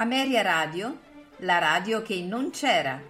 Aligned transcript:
Ameria 0.00 0.42
Radio, 0.42 0.96
la 1.38 1.58
radio 1.58 2.02
che 2.02 2.20
non 2.22 2.50
c'era. 2.50 3.02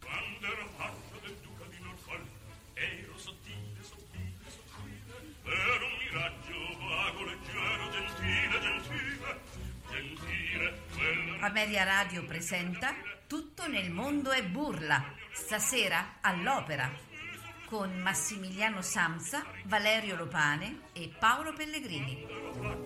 Quando 0.00 0.46
ero 0.46 0.68
faccia 0.76 1.20
del 1.22 1.36
duca 1.42 1.64
di 1.70 1.78
Norfolk, 1.80 2.26
ero 2.74 3.16
sottile, 3.16 3.80
sottile, 3.80 4.42
sottile, 4.48 5.22
ero 5.44 5.86
un 5.86 5.96
miraggio 6.02 6.58
vago, 6.76 7.22
leggero, 7.22 7.88
gentile, 7.92 8.58
gentile, 8.60 9.40
gentile, 9.92 10.80
quella 10.92 11.46
Ameria 11.46 11.84
Radio 11.84 12.24
presenta 12.24 12.92
Tutto 13.62 13.74
nel 13.74 13.92
mondo 13.92 14.32
è 14.32 14.42
burla, 14.42 15.04
stasera 15.30 16.14
all'opera, 16.20 16.90
con 17.66 17.92
Massimiliano 18.00 18.82
Samsa, 18.82 19.44
Valerio 19.66 20.16
Lopane 20.16 20.88
e 20.92 21.08
Paolo 21.16 21.52
Pellegrini. 21.52 22.81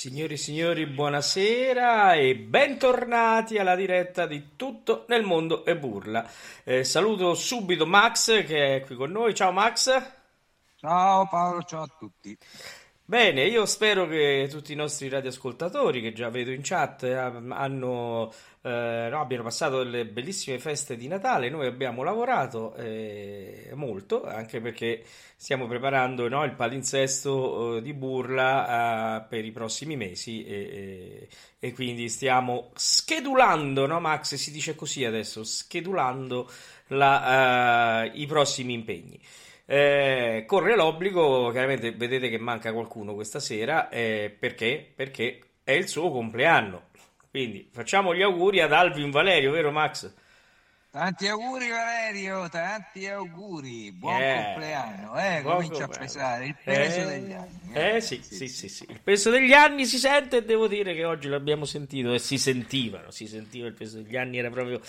Signori 0.00 0.32
e 0.32 0.36
signori, 0.38 0.86
buonasera 0.86 2.14
e 2.14 2.34
bentornati 2.34 3.58
alla 3.58 3.76
diretta 3.76 4.24
di 4.24 4.56
Tutto 4.56 5.04
nel 5.08 5.24
mondo 5.24 5.62
e 5.66 5.76
burla. 5.76 6.26
Eh, 6.64 6.84
saluto 6.84 7.34
subito 7.34 7.84
Max 7.84 8.42
che 8.46 8.76
è 8.76 8.80
qui 8.80 8.96
con 8.96 9.10
noi. 9.10 9.34
Ciao 9.34 9.52
Max. 9.52 9.90
Ciao 10.76 11.28
Paolo, 11.28 11.62
ciao 11.64 11.82
a 11.82 11.96
tutti. 11.98 12.34
Bene, 13.10 13.44
io 13.44 13.66
spero 13.66 14.06
che 14.06 14.46
tutti 14.48 14.72
i 14.72 14.76
nostri 14.76 15.08
radioascoltatori 15.08 16.00
che 16.00 16.12
già 16.12 16.28
vedo 16.30 16.52
in 16.52 16.60
chat 16.62 17.02
eh, 17.02 17.12
hanno, 17.14 18.32
eh, 18.62 19.08
no, 19.10 19.20
abbiano 19.20 19.42
passato 19.42 19.82
delle 19.82 20.06
bellissime 20.06 20.60
feste 20.60 20.96
di 20.96 21.08
Natale. 21.08 21.50
Noi 21.50 21.66
abbiamo 21.66 22.04
lavorato 22.04 22.72
eh, 22.76 23.72
molto, 23.74 24.24
anche 24.24 24.60
perché 24.60 25.02
stiamo 25.34 25.66
preparando 25.66 26.28
no, 26.28 26.44
il 26.44 26.52
palinsesto 26.54 27.78
eh, 27.78 27.82
di 27.82 27.92
Burla 27.94 29.24
eh, 29.24 29.26
per 29.28 29.44
i 29.44 29.50
prossimi 29.50 29.96
mesi 29.96 30.44
e, 30.44 30.54
e- 30.54 31.28
e 31.58 31.72
quindi 31.72 32.08
stiamo 32.08 32.70
schedulando, 32.76 33.86
no 33.86 33.98
Max? 33.98 34.36
Si 34.36 34.52
dice 34.52 34.76
così 34.76 35.04
adesso, 35.04 35.42
schedulando 35.42 36.48
la, 36.88 38.04
eh, 38.04 38.12
i 38.14 38.26
prossimi 38.26 38.72
impegni. 38.72 39.20
Eh, 39.72 40.44
corre 40.48 40.74
l'obbligo, 40.74 41.50
chiaramente 41.52 41.92
vedete 41.92 42.28
che 42.28 42.38
manca 42.38 42.72
qualcuno 42.72 43.14
questa 43.14 43.38
sera, 43.38 43.88
eh, 43.88 44.34
perché? 44.36 44.92
Perché 44.96 45.38
è 45.62 45.70
il 45.72 45.86
suo 45.86 46.10
compleanno. 46.10 46.88
Quindi 47.30 47.68
facciamo 47.72 48.12
gli 48.12 48.22
auguri 48.22 48.60
ad 48.60 48.72
Alvin 48.72 49.10
Valerio, 49.12 49.52
vero 49.52 49.70
Max? 49.70 50.12
Tanti 50.90 51.28
auguri 51.28 51.68
Valerio, 51.68 52.48
tanti 52.48 53.06
auguri, 53.06 53.92
buon 53.92 54.22
Eh, 54.22 54.32
compleanno, 54.32 55.16
eh, 55.20 55.40
buon 55.40 55.54
comincia 55.54 55.84
a 55.84 55.88
compleanno. 55.88 55.88
pesare 55.88 56.46
il 56.46 56.56
peso 56.64 57.02
Eh, 57.02 57.04
degli 57.04 57.32
anni. 57.32 57.72
eh, 57.74 58.00
sì, 58.00 58.20
sì, 58.28 58.48
sì, 58.48 58.68
sì. 58.68 58.86
Il 58.88 59.00
peso 59.00 59.30
degli 59.30 59.52
anni 59.52 59.86
si 59.86 59.98
sente 59.98 60.38
e 60.38 60.44
devo 60.44 60.66
dire 60.66 60.92
che 60.94 61.04
oggi 61.04 61.28
l'abbiamo 61.28 61.64
sentito 61.64 62.12
e 62.12 62.18
si 62.18 62.38
sentivano, 62.38 63.12
si 63.12 63.28
sentiva 63.28 63.68
il 63.68 63.74
peso 63.74 64.02
degli 64.02 64.16
anni, 64.16 64.38
era 64.38 64.50
proprio 64.50 64.80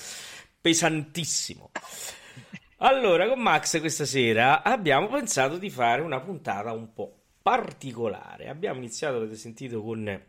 pesantissimo. 0.59 1.69
Allora, 2.83 3.27
con 3.27 3.39
Max 3.39 3.79
questa 3.79 4.05
sera 4.05 4.63
abbiamo 4.63 5.07
pensato 5.07 5.59
di 5.59 5.69
fare 5.69 6.01
una 6.01 6.19
puntata 6.19 6.71
un 6.71 6.93
po' 6.93 7.15
particolare. 7.39 8.49
Abbiamo 8.49 8.79
iniziato, 8.79 9.17
avete 9.17 9.35
sentito, 9.35 9.83
con 9.83 10.19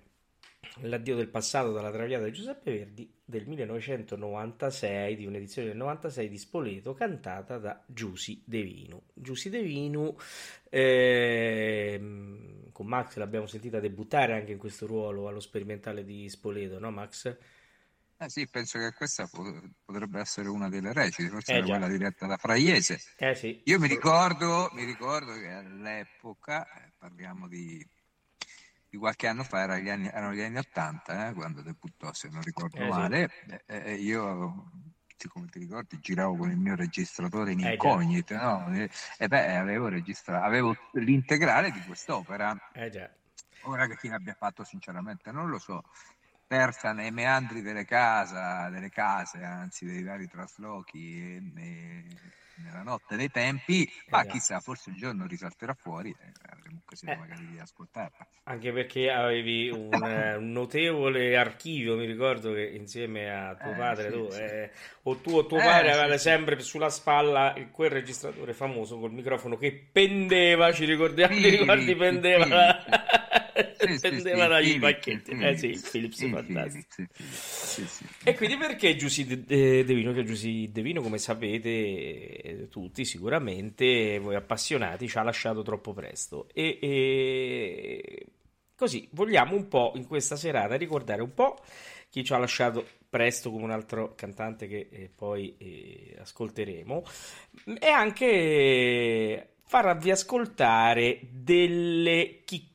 L'addio 0.82 1.16
del 1.16 1.28
passato 1.28 1.72
dalla 1.72 1.90
Traviata 1.90 2.24
di 2.24 2.32
Giuseppe 2.32 2.72
Verdi 2.72 3.10
del 3.24 3.46
1996, 3.46 5.16
di 5.16 5.24
un'edizione 5.24 5.68
del 5.68 5.76
96 5.78 6.28
di 6.28 6.38
Spoleto, 6.38 6.92
cantata 6.92 7.56
da 7.56 7.82
Giusy 7.86 8.42
De 8.44 8.62
Vino. 8.62 9.04
Giusy 9.14 9.48
De 9.48 9.62
Vino, 9.62 10.16
ehm, 10.68 12.70
con 12.70 12.86
Max 12.86 13.16
l'abbiamo 13.16 13.46
sentita 13.46 13.80
debuttare 13.80 14.34
anche 14.34 14.52
in 14.52 14.58
questo 14.58 14.86
ruolo 14.86 15.26
allo 15.26 15.40
sperimentale 15.40 16.04
di 16.04 16.28
Spoleto, 16.28 16.78
no 16.78 16.90
Max? 16.90 17.34
Eh 18.22 18.28
sì, 18.28 18.46
penso 18.48 18.78
che 18.78 18.92
questa 18.92 19.26
po- 19.26 19.42
potrebbe 19.84 20.20
essere 20.20 20.48
una 20.48 20.68
delle 20.68 20.92
recite, 20.92 21.28
forse 21.28 21.58
Eh 21.58 21.62
quella 21.66 21.88
diretta 21.88 22.24
da 22.26 22.36
Fraiese. 22.36 23.00
Eh 23.16 23.34
sì. 23.34 23.60
Io 23.64 23.80
mi 23.80 23.88
ricordo, 23.88 24.68
mi 24.74 24.84
ricordo 24.84 25.32
che 25.32 25.50
all'epoca, 25.50 26.64
eh, 26.84 26.92
parliamo 26.96 27.48
di, 27.48 27.84
di 28.88 28.96
qualche 28.96 29.26
anno 29.26 29.42
fa, 29.42 29.60
era 29.62 29.78
gli 29.78 29.88
anni- 29.88 30.06
erano 30.08 30.34
gli 30.34 30.40
anni 30.40 30.58
80, 30.58 31.28
eh, 31.28 31.32
quando 31.34 31.62
debuttò, 31.62 32.12
se 32.12 32.28
non 32.28 32.42
ricordo 32.42 32.76
Eh 32.76 32.92
sì. 32.92 32.98
male, 32.98 33.28
eh, 33.48 33.62
eh, 33.66 33.94
io, 33.94 34.70
sì, 35.16 35.26
come 35.28 35.46
ti 35.48 35.58
ricordi, 35.58 35.98
giravo 35.98 36.36
con 36.36 36.50
il 36.50 36.58
mio 36.58 36.76
registratore 36.76 37.52
in 37.52 37.60
incognito, 37.60 38.36
no? 38.36 38.72
E, 39.18 39.28
beh, 39.28 39.56
avevo, 39.56 39.88
registra- 39.88 40.42
avevo 40.44 40.76
l'integrale 40.92 41.70
di 41.72 41.80
quest'opera. 41.84 42.54
Eh. 42.74 43.10
Ora 43.64 43.86
che 43.86 43.96
fine 43.96 44.14
abbia 44.16 44.34
fatto, 44.34 44.64
sinceramente, 44.64 45.30
non 45.32 45.48
lo 45.48 45.58
so. 45.58 45.82
Persa 46.52 46.92
nei 46.92 47.10
meandri 47.10 47.62
delle 47.62 47.86
case, 47.86 48.68
delle 48.70 48.90
case, 48.90 49.42
anzi 49.42 49.86
dei 49.86 50.02
vari 50.02 50.26
traslochi 50.28 51.36
e 51.36 51.40
ne- 51.40 52.34
nella 52.56 52.82
notte 52.82 53.16
dei 53.16 53.30
tempi, 53.30 53.88
ma 54.08 54.18
Eh 54.18 54.26
già. 54.26 54.26
chissà, 54.26 54.60
forse 54.60 54.90
un 54.90 54.96
giorno 54.96 55.26
risalterà 55.26 55.72
fuori 55.72 56.10
e 56.10 56.32
avremo 56.50 56.80
occasione 56.80 57.14
Eh. 57.14 57.16
magari 57.16 57.46
di 57.46 57.58
ascoltarla. 57.58 58.26
Anche 58.44 58.72
perché 58.72 59.08
avevi 59.08 59.70
un, 59.70 60.04
eh, 60.04 60.34
un 60.36 60.50
notevole 60.50 61.36
archivio, 61.36 61.94
mi 61.96 62.06
ricordo 62.06 62.52
che 62.52 62.66
insieme 62.70 63.30
a 63.32 63.54
tuo 63.54 63.72
Eh, 63.72 63.76
padre, 63.76 64.10
sì, 64.10 64.10
tu, 64.10 64.28
sì. 64.28 64.42
eh, 64.42 64.70
o 65.04 65.20
tu 65.20 65.30
o 65.36 65.46
tuo 65.46 65.58
Eh, 65.58 65.62
padre 65.62 65.92
sì, 65.92 65.92
avevate 65.92 66.18
sì. 66.18 66.18
sempre 66.18 66.58
sulla 66.60 66.90
spalla 66.90 67.54
quel 67.70 67.90
registratore 67.90 68.52
famoso 68.52 68.98
col 68.98 69.12
microfono 69.12 69.56
che 69.56 69.72
pendeva, 69.92 70.72
ci 70.72 70.84
ricordiamo, 70.86 71.38
ti 71.38 71.48
Philips, 71.50 71.50
ricordi, 71.50 71.94
pendeva, 71.94 72.44
Sì, 73.86 73.98
sì, 73.98 74.20
Philips, 74.22 74.78
pacchetti. 74.78 75.30
Eh 75.32 75.56
sì, 75.56 75.66
il 75.66 75.80
Philips, 75.80 76.16
sì, 76.16 76.28
fantastico. 76.28 76.86
E 78.24 78.34
quindi 78.36 78.56
perché 78.56 78.94
Giusy 78.96 79.24
De, 79.24 79.44
De- 79.44 79.84
De 79.84 79.94
Vino? 79.94 80.12
Che 80.12 80.24
Giusy 80.24 80.70
De 80.70 80.82
Vino, 80.82 81.02
come 81.02 81.18
sapete 81.18 81.68
eh, 81.68 82.68
tutti 82.68 83.04
sicuramente, 83.04 84.18
voi 84.18 84.34
appassionati, 84.36 85.08
ci 85.08 85.18
ha 85.18 85.22
lasciato 85.22 85.62
troppo 85.62 85.92
presto. 85.92 86.48
E, 86.52 86.78
e 86.80 88.26
così 88.76 89.08
vogliamo 89.12 89.54
un 89.56 89.68
po' 89.68 89.92
in 89.96 90.06
questa 90.06 90.36
serata 90.36 90.76
ricordare 90.76 91.22
un 91.22 91.34
po' 91.34 91.58
chi 92.08 92.22
ci 92.24 92.32
ha 92.32 92.38
lasciato 92.38 92.86
presto 93.08 93.50
come 93.50 93.64
un 93.64 93.70
altro 93.70 94.14
cantante 94.14 94.66
che 94.68 94.88
eh, 94.90 95.10
poi 95.14 95.54
eh, 95.58 96.16
ascolteremo 96.20 97.04
e 97.78 97.88
anche 97.88 99.54
farvi 99.64 100.10
ascoltare 100.10 101.20
delle 101.30 102.40
chicche, 102.44 102.70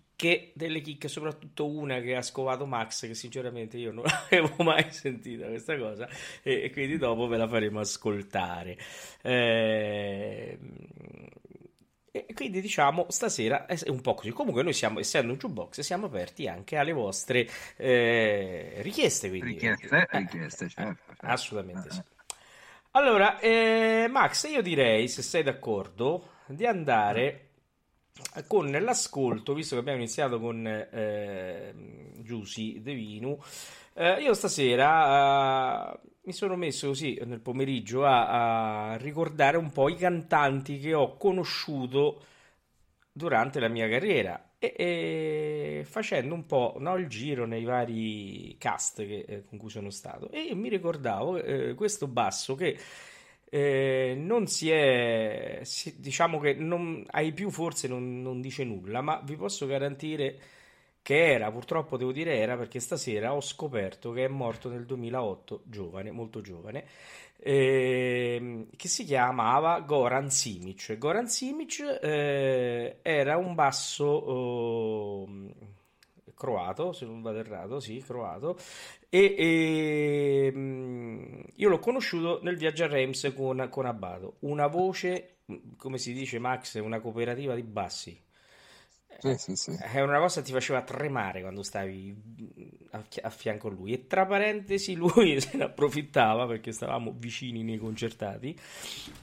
delle 0.53 0.81
chicche, 0.81 1.07
soprattutto 1.07 1.67
una 1.67 1.99
che 2.01 2.15
ha 2.15 2.21
scovato 2.21 2.65
Max, 2.65 3.07
che 3.07 3.13
sinceramente 3.13 3.77
io 3.77 3.91
non 3.91 4.05
avevo 4.29 4.63
mai 4.63 4.91
sentita 4.91 5.45
questa 5.47 5.77
cosa, 5.77 6.07
e, 6.43 6.63
e 6.63 6.71
quindi 6.71 6.97
dopo 6.97 7.27
ve 7.27 7.37
la 7.37 7.47
faremo 7.47 7.79
ascoltare. 7.79 8.77
Ehm, 9.21 10.59
E 12.11 12.33
quindi 12.33 12.61
diciamo 12.61 13.05
stasera 13.09 13.65
è 13.67 13.77
un 13.89 14.01
po' 14.01 14.15
così. 14.15 14.31
Comunque 14.31 14.63
noi 14.63 14.73
siamo, 14.73 14.99
essendo 14.99 15.31
un 15.33 15.37
jukebox, 15.37 15.81
siamo 15.81 16.07
aperti 16.07 16.47
anche 16.47 16.75
alle 16.77 16.91
vostre 16.93 17.47
eh, 17.75 18.75
richieste. 18.81 19.29
Quindi, 19.29 19.55
Richieste, 19.57 20.07
Eh, 20.09 20.19
richieste, 20.19 20.69
certo, 20.69 21.13
certo. 21.15 21.27
Assolutamente 21.29 21.89
Eh, 21.89 21.91
sì. 21.91 21.99
eh. 21.99 22.03
Allora, 22.91 23.39
eh, 23.39 24.07
Max, 24.09 24.49
io 24.49 24.61
direi, 24.61 25.07
se 25.07 25.21
sei 25.21 25.43
d'accordo, 25.43 26.29
di 26.47 26.65
andare 26.65 27.46
con 28.47 28.69
l'ascolto, 28.71 29.53
visto 29.53 29.75
che 29.75 29.81
abbiamo 29.81 29.99
iniziato 29.99 30.39
con 30.39 30.65
eh, 30.67 31.73
Giusy 32.19 32.81
De 32.81 32.93
Vinu. 32.93 33.37
eh, 33.93 34.21
io 34.21 34.33
stasera 34.33 35.93
eh, 35.93 35.99
mi 36.23 36.33
sono 36.33 36.55
messo 36.55 36.87
così 36.87 37.19
nel 37.25 37.39
pomeriggio 37.39 38.05
a, 38.05 38.91
a 38.91 38.97
ricordare 38.97 39.57
un 39.57 39.71
po' 39.71 39.89
i 39.89 39.95
cantanti 39.95 40.79
che 40.79 40.93
ho 40.93 41.15
conosciuto 41.17 42.21
durante 43.11 43.59
la 43.59 43.67
mia 43.69 43.87
carriera 43.89 44.51
e, 44.59 44.73
e 44.77 45.85
facendo 45.85 46.33
un 46.33 46.45
po' 46.45 46.75
no, 46.79 46.97
il 46.97 47.07
giro 47.07 47.45
nei 47.45 47.63
vari 47.63 48.55
cast 48.59 49.05
che- 49.05 49.25
eh, 49.27 49.43
con 49.45 49.57
cui 49.57 49.69
sono 49.69 49.89
stato 49.89 50.29
e 50.31 50.53
mi 50.53 50.69
ricordavo 50.69 51.37
eh, 51.41 51.73
questo 51.73 52.07
basso 52.07 52.55
che 52.55 52.77
eh, 53.49 54.13
non 54.17 54.47
si 54.47 54.69
è 54.69 55.59
si- 55.63 55.99
diciamo 55.99 56.39
che 56.39 56.53
non, 56.53 57.03
ai 57.11 57.31
più 57.33 57.49
forse 57.49 57.87
non, 57.87 58.21
non 58.21 58.41
dice 58.41 58.63
nulla 58.63 59.01
ma 59.01 59.21
vi 59.23 59.35
posso 59.35 59.65
garantire 59.65 60.39
che 61.01 61.31
era, 61.31 61.49
purtroppo 61.51 61.95
devo 61.95 62.11
dire 62.11 62.37
era 62.37 62.57
perché 62.57 62.81
stasera 62.81 63.33
ho 63.33 63.39
scoperto 63.39 64.11
che 64.11 64.25
è 64.25 64.27
morto 64.27 64.67
nel 64.69 64.85
2008, 64.85 65.61
giovane, 65.63 66.11
molto 66.11 66.41
giovane, 66.41 66.83
ehm, 67.37 68.67
che 68.75 68.87
si 68.89 69.05
chiamava 69.05 69.79
Goran 69.79 70.29
Simic. 70.29 70.97
Goran 70.97 71.29
Simic 71.29 71.99
eh, 72.01 72.97
era 73.01 73.37
un 73.37 73.55
basso 73.55 75.25
eh, 75.27 75.75
croato, 76.37 76.93
se 76.93 77.05
non 77.05 77.21
vado 77.21 77.39
errato, 77.39 77.79
sì, 77.79 78.01
croato, 78.05 78.57
e, 79.09 80.51
ehm, 80.53 81.43
io 81.55 81.69
l'ho 81.69 81.79
conosciuto 81.79 82.39
nel 82.43 82.57
viaggio 82.57 82.83
a 82.83 82.87
Reims 82.87 83.33
con, 83.35 83.67
con 83.69 83.85
Abbado, 83.85 84.37
una 84.41 84.67
voce, 84.67 85.39
come 85.77 85.97
si 85.97 86.13
dice 86.13 86.39
Max, 86.39 86.79
una 86.79 86.99
cooperativa 86.99 87.55
di 87.55 87.63
bassi. 87.63 88.25
Sì, 89.19 89.35
sì, 89.37 89.55
sì. 89.55 89.71
È 89.71 89.99
una 90.01 90.19
cosa 90.19 90.41
che 90.41 90.47
ti 90.47 90.51
faceva 90.53 90.83
tremare 90.83 91.41
quando 91.41 91.63
stavi 91.63 92.15
a, 92.91 93.03
chi- 93.09 93.19
a 93.19 93.29
fianco 93.31 93.67
a 93.67 93.71
lui. 93.71 93.93
E 93.93 94.05
tra 94.05 94.27
parentesi, 94.27 94.93
lui 94.95 95.39
se 95.41 95.57
ne 95.57 95.63
approfittava 95.63 96.45
perché 96.45 96.71
stavamo 96.71 97.15
vicini 97.17 97.63
nei 97.63 97.77
concertati 97.79 98.55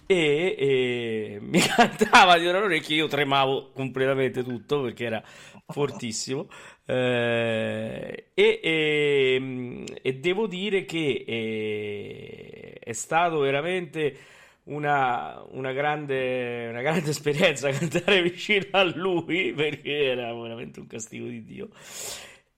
e, 0.07 0.57
e 0.59 1.39
mi 1.43 1.61
cantava 1.61 2.39
di 2.39 2.47
orecchie. 2.49 2.97
Io 2.97 3.07
tremavo 3.07 3.71
completamente 3.73 4.43
tutto 4.43 4.83
perché 4.83 5.05
era 5.05 5.23
fortissimo. 5.67 6.49
Eh, 6.87 8.31
e, 8.35 8.61
e- 8.63 9.85
e 10.03 10.15
devo 10.19 10.47
dire 10.49 10.85
che 10.85 11.25
eh, 11.27 12.79
è 12.81 12.93
stato 12.93 13.39
veramente 13.39 14.17
una, 14.65 15.45
una 15.51 15.73
grande, 15.73 16.69
una 16.69 16.83
grande 16.83 17.11
esperienza 17.11 17.71
cantare 17.73 18.23
vicino 18.23 18.67
a 18.73 18.83
lui 18.85 19.53
perché 19.53 20.05
era 20.05 20.33
veramente 20.35 20.81
un 20.81 20.87
castigo 20.87 21.27
di 21.27 21.43
Dio. 21.43 21.69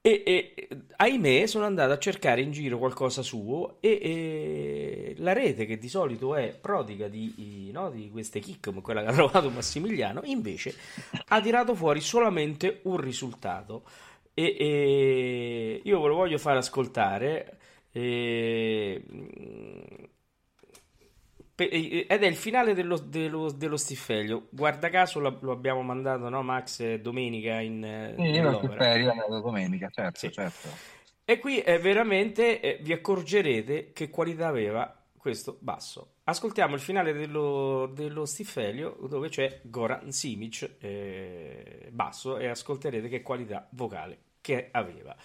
E, 0.00 0.22
e, 0.24 0.68
ahimè 0.98 1.46
sono 1.46 1.64
andato 1.64 1.92
a 1.92 1.98
cercare 1.98 2.40
in 2.40 2.52
giro 2.52 2.78
qualcosa 2.78 3.22
suo 3.22 3.78
e, 3.80 3.98
e 4.00 5.14
la 5.16 5.32
rete 5.32 5.66
che 5.66 5.78
di 5.78 5.88
solito 5.88 6.36
è 6.36 6.56
prodiga 6.60 7.08
di, 7.08 7.70
no, 7.72 7.90
di 7.90 8.08
queste 8.08 8.38
kick 8.38 8.66
come 8.66 8.82
quella 8.82 9.02
che 9.02 9.08
ha 9.08 9.12
trovato 9.12 9.50
Massimiliano 9.50 10.20
invece 10.22 10.76
ha 11.26 11.40
tirato 11.40 11.74
fuori 11.74 12.00
solamente 12.00 12.82
un 12.84 12.98
risultato 12.98 13.82
e, 14.32 15.80
io 15.82 16.00
ve 16.00 16.08
lo 16.08 16.14
voglio 16.14 16.38
far 16.38 16.58
ascoltare 16.58 17.58
ed 21.56 22.22
è 22.22 22.26
il 22.26 22.36
finale 22.36 22.74
dello, 22.74 22.98
dello, 22.98 23.50
dello 23.50 23.76
Stiffelio. 23.76 24.48
Guarda 24.50 24.90
caso 24.90 25.20
lo, 25.20 25.38
lo 25.40 25.52
abbiamo 25.52 25.82
mandato, 25.82 26.28
no, 26.28 26.42
Max, 26.42 26.96
domenica 26.96 27.60
in, 27.60 28.14
sì, 28.16 28.22
io 28.22 28.42
lo 28.42 28.58
Stiffelio 28.58 29.08
è 29.08 29.10
andato 29.10 29.40
domenica, 29.40 29.88
certo, 29.90 30.18
sì. 30.18 30.30
certo. 30.30 30.68
E 31.24 31.38
qui 31.38 31.58
è 31.58 31.80
veramente 31.80 32.60
eh, 32.60 32.78
vi 32.82 32.92
accorgerete 32.92 33.92
che 33.92 34.10
qualità 34.10 34.46
aveva 34.46 35.02
questo 35.16 35.56
basso. 35.60 36.18
Ascoltiamo 36.22 36.74
il 36.76 36.80
finale 36.80 37.12
dello, 37.12 37.90
dello 37.92 38.26
Stiffelio 38.26 38.96
dove 39.08 39.28
c'è 39.28 39.60
Goran 39.64 40.12
Simic 40.12 40.76
eh, 40.78 41.88
basso 41.90 42.38
e 42.38 42.46
ascolterete 42.46 43.08
che 43.08 43.22
qualità 43.22 43.66
vocale 43.70 44.18
che 44.40 44.68
aveva. 44.70 45.16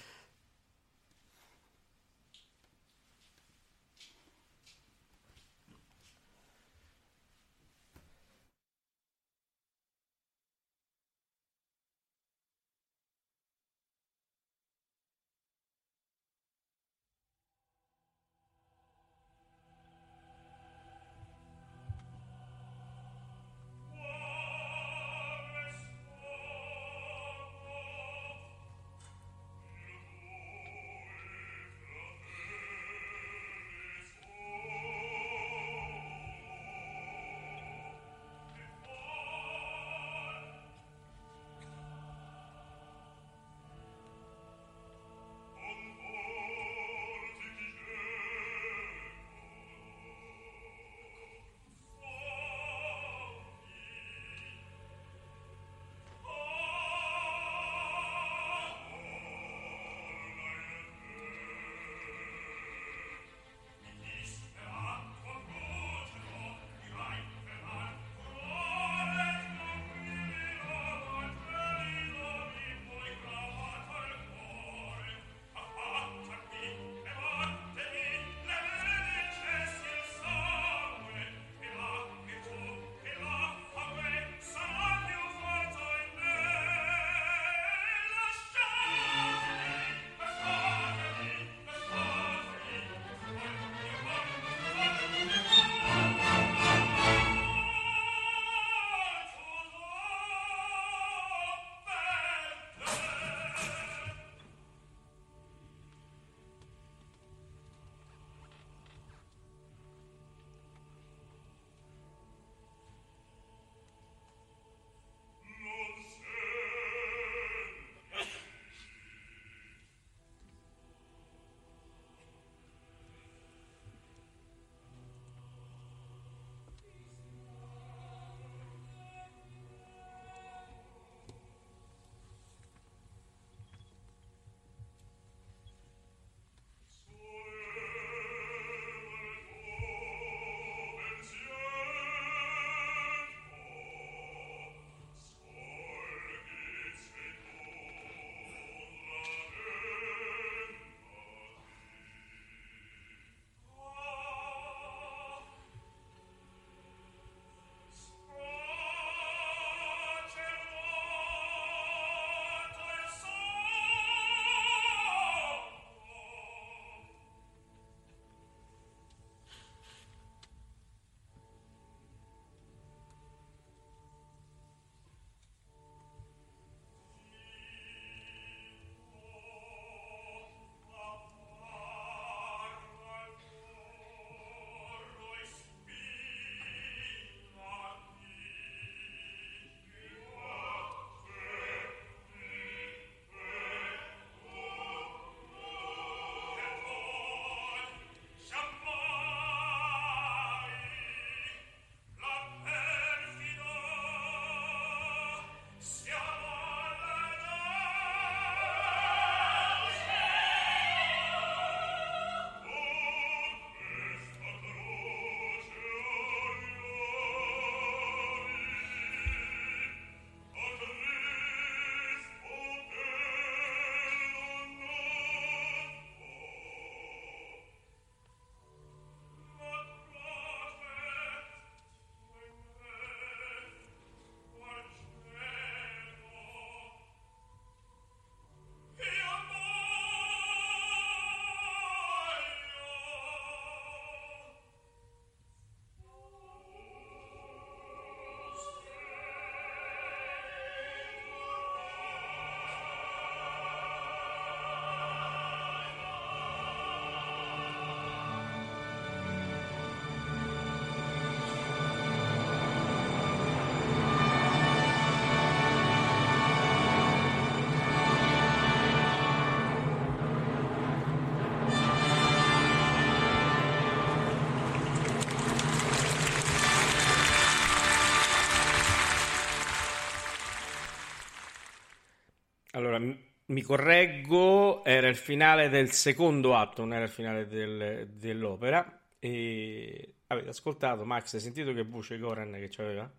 Mi 283.51 283.61
correggo, 283.61 284.83
era 284.85 285.07
il 285.07 285.15
finale 285.15 285.69
del 285.69 285.91
secondo 285.91 286.55
atto, 286.55 286.81
non 286.81 286.93
era 286.93 287.03
il 287.05 287.09
finale 287.09 287.47
del- 287.47 288.07
dell'opera. 288.09 288.99
E 289.19 290.15
avete 290.27 290.49
ascoltato, 290.49 291.05
Max, 291.05 291.33
hai 291.33 291.39
sentito 291.41 291.73
che 291.73 291.83
voce 291.83 292.17
Goran 292.17 292.51
che 292.53 292.69
c'aveva? 292.69 293.09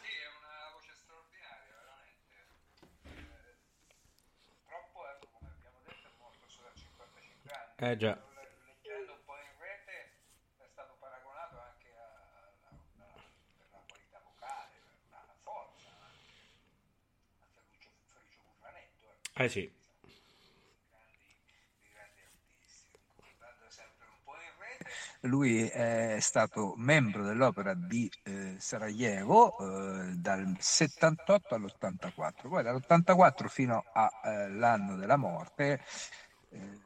Sì, 0.00 0.08
è 0.08 0.28
una 0.38 0.72
voce 0.74 0.92
straordinaria, 0.94 1.74
veramente. 1.76 2.34
purtroppo, 4.46 4.98
ecco, 5.10 5.26
come 5.32 5.48
abbiamo 5.52 5.78
detto, 5.84 6.06
è 6.06 6.12
morto 6.18 6.48
solo 6.48 6.68
a 6.68 6.74
55 6.74 7.50
anni. 7.52 7.92
Eh 7.92 7.96
già. 7.96 8.14
Leggendo 8.16 9.12
un 9.12 9.24
po' 9.24 9.36
in 9.36 9.52
rete 9.58 9.96
è 10.58 10.66
stato 10.72 10.96
paragonato 10.98 11.58
anche 11.60 11.90
a, 11.96 12.08
a 12.66 12.74
una, 12.94 13.06
per 13.58 13.66
la 13.70 13.82
qualità 13.86 14.18
vocale, 14.24 14.74
per 14.86 14.96
la 15.10 15.34
forza, 15.42 15.88
a 15.92 17.46
Ferruccio, 17.52 17.90
Ferruccio 18.08 18.40
Burranetto. 18.48 19.04
ecco. 19.12 19.21
Eh 19.21 19.21
sì. 19.21 19.21
grandi, 19.21 19.21
dei 19.21 19.21
grandi 19.21 19.21
artisti. 19.21 19.21
Guardando 19.21 19.21
sempre 19.21 19.21
un 19.21 19.21
po' 19.21 19.21
in 24.36 24.52
rete. 24.58 24.90
Lui 25.28 25.68
è 25.68 26.18
stato 26.20 26.74
membro 26.76 27.24
dell'opera 27.24 27.74
di 27.74 28.10
eh, 28.24 28.56
Sarajevo 28.58 29.56
eh, 29.58 30.14
dal 30.16 30.56
78 30.58 31.54
all'84, 31.54 32.48
poi 32.48 32.62
dall'84 32.62 33.46
fino 33.48 33.84
all'anno 33.92 34.96
della 34.96 35.16
morte, 35.16 35.80
eh, 36.50 36.80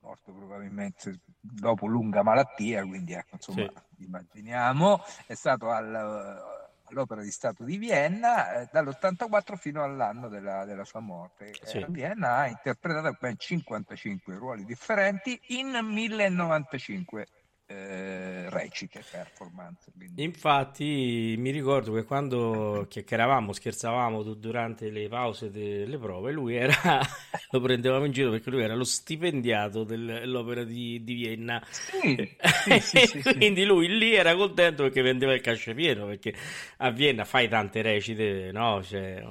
morto 0.00 0.32
probabilmente 0.32 1.20
dopo 1.40 1.86
lunga 1.86 2.22
malattia, 2.22 2.84
quindi 2.86 3.14
ecco, 3.14 3.34
insomma, 3.34 3.66
Sì. 3.96 4.04
immaginiamo, 4.04 5.02
è 5.26 5.34
stato 5.34 5.70
al- 5.70 6.61
all'Opera 6.92 7.22
di 7.22 7.30
Stato 7.30 7.64
di 7.64 7.76
Vienna 7.76 8.60
eh, 8.60 8.68
dall'84 8.70 9.56
fino 9.56 9.82
all'anno 9.82 10.28
della, 10.28 10.64
della 10.64 10.84
sua 10.84 11.00
morte. 11.00 11.50
Eh, 11.50 11.66
Sì. 11.66 11.78
A 11.78 11.86
Vienna 11.88 12.36
ha 12.36 12.46
interpretato 12.46 13.16
ben 13.18 13.36
55 13.36 14.36
ruoli 14.36 14.64
differenti 14.64 15.38
in 15.48 15.78
1095 15.82 17.26
eh, 17.74 18.50
recite, 18.50 19.02
performance. 19.10 19.90
quindi- 19.96 20.22
Infatti 20.22 21.34
mi 21.38 21.50
ricordo 21.50 21.92
che 21.94 22.04
quando 22.04 22.86
chiacchieravamo, 22.88 23.52
scherzavamo 23.52 24.22
du- 24.22 24.34
durante 24.34 24.90
le 24.90 25.08
pause 25.08 25.50
delle 25.50 25.96
prove, 25.98 26.32
lui 26.32 26.54
era, 26.56 26.74
lo 27.50 27.60
prendevamo 27.60 28.04
in 28.04 28.12
giro 28.12 28.30
perché 28.30 28.50
lui 28.50 28.62
era 28.62 28.74
lo 28.74 28.84
stipendiato 28.84 29.84
dell'opera 29.84 30.64
di, 30.64 31.02
di 31.02 31.14
Vienna. 31.14 31.62
Sì, 32.62 32.78
sì, 32.80 33.20
sì. 33.20 33.34
Quindi 33.34 33.64
lui 33.64 33.88
lì 33.88 34.14
era 34.14 34.36
contento 34.36 34.84
perché 34.84 35.02
vendeva 35.02 35.32
il 35.34 35.40
casce 35.40 35.74
pieno, 35.74 36.06
perché 36.06 36.32
a 36.78 36.90
Vienna 36.90 37.24
fai 37.24 37.48
tante 37.48 37.82
recite, 37.82 38.50
no? 38.52 38.80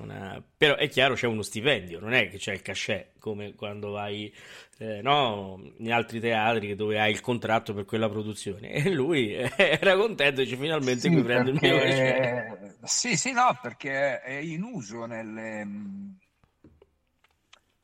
Una... 0.01 0.43
Però 0.57 0.75
è 0.75 0.89
chiaro 0.89 1.13
c'è 1.13 1.27
uno 1.27 1.41
stipendio, 1.41 1.99
non 1.99 2.13
è 2.13 2.29
che 2.29 2.37
c'è 2.37 2.53
il 2.53 2.61
cachet 2.61 3.17
come 3.19 3.53
quando 3.55 3.91
vai 3.91 4.33
eh, 4.81 5.01
no, 5.01 5.61
in 5.77 5.91
altri 5.91 6.19
teatri 6.19 6.73
dove 6.75 6.99
hai 6.99 7.11
il 7.11 7.21
contratto 7.21 7.73
per 7.73 7.85
quella 7.85 8.09
produzione. 8.09 8.71
E 8.71 8.89
lui 8.89 9.31
era 9.55 9.95
contento, 9.95 10.41
dice 10.41 10.57
finalmente 10.57 11.09
Sì, 11.09 11.11
qui 11.11 11.21
prendo 11.21 11.49
il 11.51 11.57
mio 11.61 11.77
perché... 11.77 12.79
sì, 12.83 13.17
sì, 13.17 13.31
no, 13.31 13.57
perché 13.61 14.21
è 14.21 14.33
in 14.33 14.63
uso 14.63 15.05
nelle, 15.05 15.65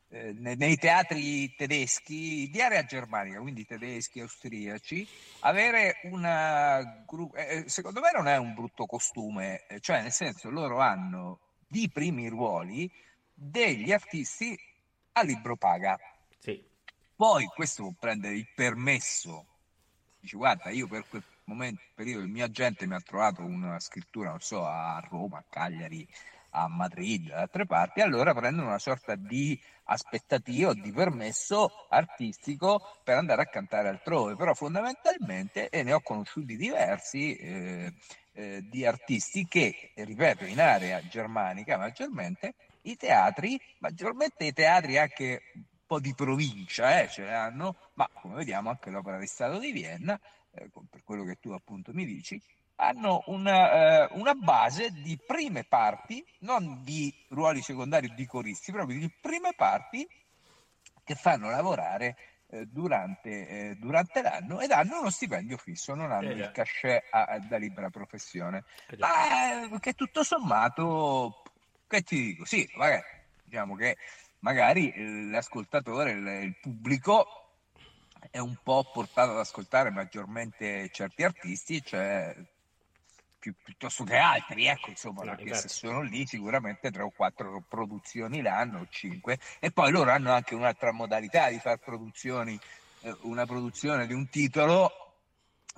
eh, 0.10 0.32
ne- 0.34 0.56
nei 0.56 0.78
teatri 0.78 1.54
tedeschi 1.56 2.50
di 2.50 2.62
area 2.62 2.84
germanica, 2.84 3.40
quindi 3.40 3.66
tedeschi, 3.66 4.20
austriaci, 4.22 5.08
avere 5.40 6.00
una... 6.04 7.04
gru- 7.06 7.36
eh, 7.36 7.64
secondo 7.68 8.00
me 8.00 8.12
non 8.14 8.28
è 8.28 8.38
un 8.38 8.54
brutto 8.54 8.86
costume, 8.86 9.66
eh, 9.68 9.80
cioè 9.80 10.02
nel 10.02 10.12
senso 10.12 10.50
loro 10.50 10.80
hanno 10.80 11.40
di 11.68 11.90
primi 11.92 12.28
ruoli 12.30 12.90
degli 13.34 13.92
artisti 13.92 14.58
a 15.14 15.22
libro 15.24 15.58
paga. 15.58 15.98
Poi 17.18 17.46
questo 17.46 17.82
può 17.82 17.94
prendere 18.00 18.36
il 18.36 18.48
permesso. 18.54 19.44
Dici, 20.20 20.36
guarda, 20.36 20.70
io 20.70 20.88
per 20.88 21.04
quel 21.10 21.24
momento, 21.46 21.82
periodo, 21.96 22.24
il 22.24 22.30
mio 22.30 22.46
agente 22.46 22.86
mi 22.86 22.94
ha 22.94 23.00
trovato 23.00 23.42
una 23.42 23.80
scrittura, 23.80 24.30
non 24.30 24.40
so, 24.40 24.64
a 24.64 25.04
Roma, 25.10 25.40
a 25.40 25.44
Cagliari, 25.50 26.08
a 26.52 26.68
Madrid, 26.68 27.30
da 27.30 27.40
altre 27.42 27.66
parti, 27.66 28.02
allora 28.02 28.36
prendono 28.36 28.68
una 28.68 28.78
sorta 28.78 29.16
di 29.16 29.60
aspettativa 29.86 30.76
di 30.76 30.92
permesso 30.92 31.88
artistico 31.90 33.00
per 33.04 33.18
andare 33.18 33.42
a 33.42 33.48
cantare 33.48 33.90
altrove. 33.90 34.36
Però 34.36 34.54
fondamentalmente, 34.54 35.70
e 35.70 35.82
ne 35.82 35.94
ho 35.94 36.02
conosciuti 36.02 36.56
diversi, 36.56 37.36
eh, 37.36 37.94
eh, 38.34 38.62
di 38.70 38.86
artisti 38.86 39.48
che, 39.48 39.90
ripeto, 39.96 40.46
in 40.46 40.62
area 40.62 41.02
germanica 41.08 41.78
maggiormente, 41.78 42.54
i 42.84 42.96
teatri, 42.96 43.60
maggiormente 43.80 44.46
i 44.46 44.54
teatri 44.54 45.00
anche 45.00 45.42
po' 45.88 46.00
di 46.00 46.14
provincia, 46.14 47.00
eh, 47.02 47.10
ce 47.10 47.24
ne 47.24 47.34
hanno, 47.34 47.76
ma 47.96 48.08
come 48.22 48.36
vediamo 48.36 48.70
anche 48.70 48.90
l'Opera 48.92 49.18
di 49.18 49.26
Stato 49.26 49.58
di 49.58 49.72
Vienna, 49.72 50.20
eh, 50.52 50.70
per 50.90 51.04
quello 51.04 51.24
che 51.24 51.40
tu 51.40 51.52
appunto 51.52 51.92
mi 51.94 52.06
dici, 52.06 52.40
hanno 52.76 53.24
una, 53.28 54.08
eh, 54.08 54.10
una 54.20 54.34
base 54.36 54.92
di 54.92 55.18
prime 55.26 55.64
parti, 55.64 56.24
non 56.42 56.84
di 56.84 57.12
ruoli 57.30 57.62
secondari 57.62 58.08
o 58.08 58.14
di 58.14 58.26
coristi, 58.28 58.72
proprio 58.72 59.00
di 59.00 59.12
prime 59.20 59.54
parti 59.56 60.08
che 61.04 61.16
fanno 61.16 61.50
lavorare 61.50 62.16
eh, 62.50 62.66
durante, 62.66 63.48
eh, 63.48 63.76
durante 63.76 64.22
l'anno 64.22 64.60
ed 64.62 64.72
hanno 64.72 65.00
uno 65.00 65.10
stipendio 65.10 65.58
fisso, 65.58 65.94
non 65.96 66.12
hanno 66.12 66.30
Eh 66.30 66.34
il 66.36 66.52
cachet 66.52 67.04
a- 67.12 67.24
a- 67.24 67.40
da 67.40 67.58
libera 67.58 67.90
professione. 67.90 68.64
eh. 68.90 68.98
Ma 68.98 69.64
eh, 69.66 69.80
che 69.80 69.94
tutto 69.94 70.24
sommato, 70.24 71.42
che 71.88 72.02
ti 72.04 72.22
dico, 72.22 72.46
sì, 72.46 72.70
magari, 72.76 73.04
diciamo 73.44 73.76
che 73.76 73.98
magari 74.40 74.92
eh, 74.92 75.24
l'ascoltatore, 75.30 76.12
il, 76.12 76.58
pubblico 76.62 77.26
è 78.30 78.40
un 78.40 78.58
po' 78.62 78.90
portato 78.92 79.32
ad 79.32 79.40
ascoltare 79.40 79.90
maggiormente 79.90 80.90
certi 80.90 81.24
artisti, 81.24 81.84
cioè 81.84 82.36
più- 83.40 83.56
piuttosto 83.64 84.04
che 84.04 84.18
altri, 84.18 84.66
ecco, 84.66 84.90
insomma, 84.90 85.24
No, 85.24 85.36
perché 85.36 85.54
se 85.54 85.70
sono 85.70 86.02
lì 86.02 86.26
sicuramente 86.26 86.92
tre 86.92 87.04
o 87.04 87.12
quattro 87.12 87.64
produzioni 87.68 88.42
l'anno, 88.42 88.80
o 88.82 88.88
cinque, 88.90 89.40
e 89.60 89.72
poi 89.72 89.92
loro 89.92 90.12
hanno 90.12 90.32
anche 90.34 90.56
un'altra 90.56 90.92
modalità 90.92 91.50
di 91.50 91.60
fare 91.60 91.78
produzioni, 91.78 92.60
eh, 93.02 93.16
una 93.22 93.46
produzione 93.46 94.08
di 94.08 94.14
un 94.14 94.28
titolo 94.30 94.92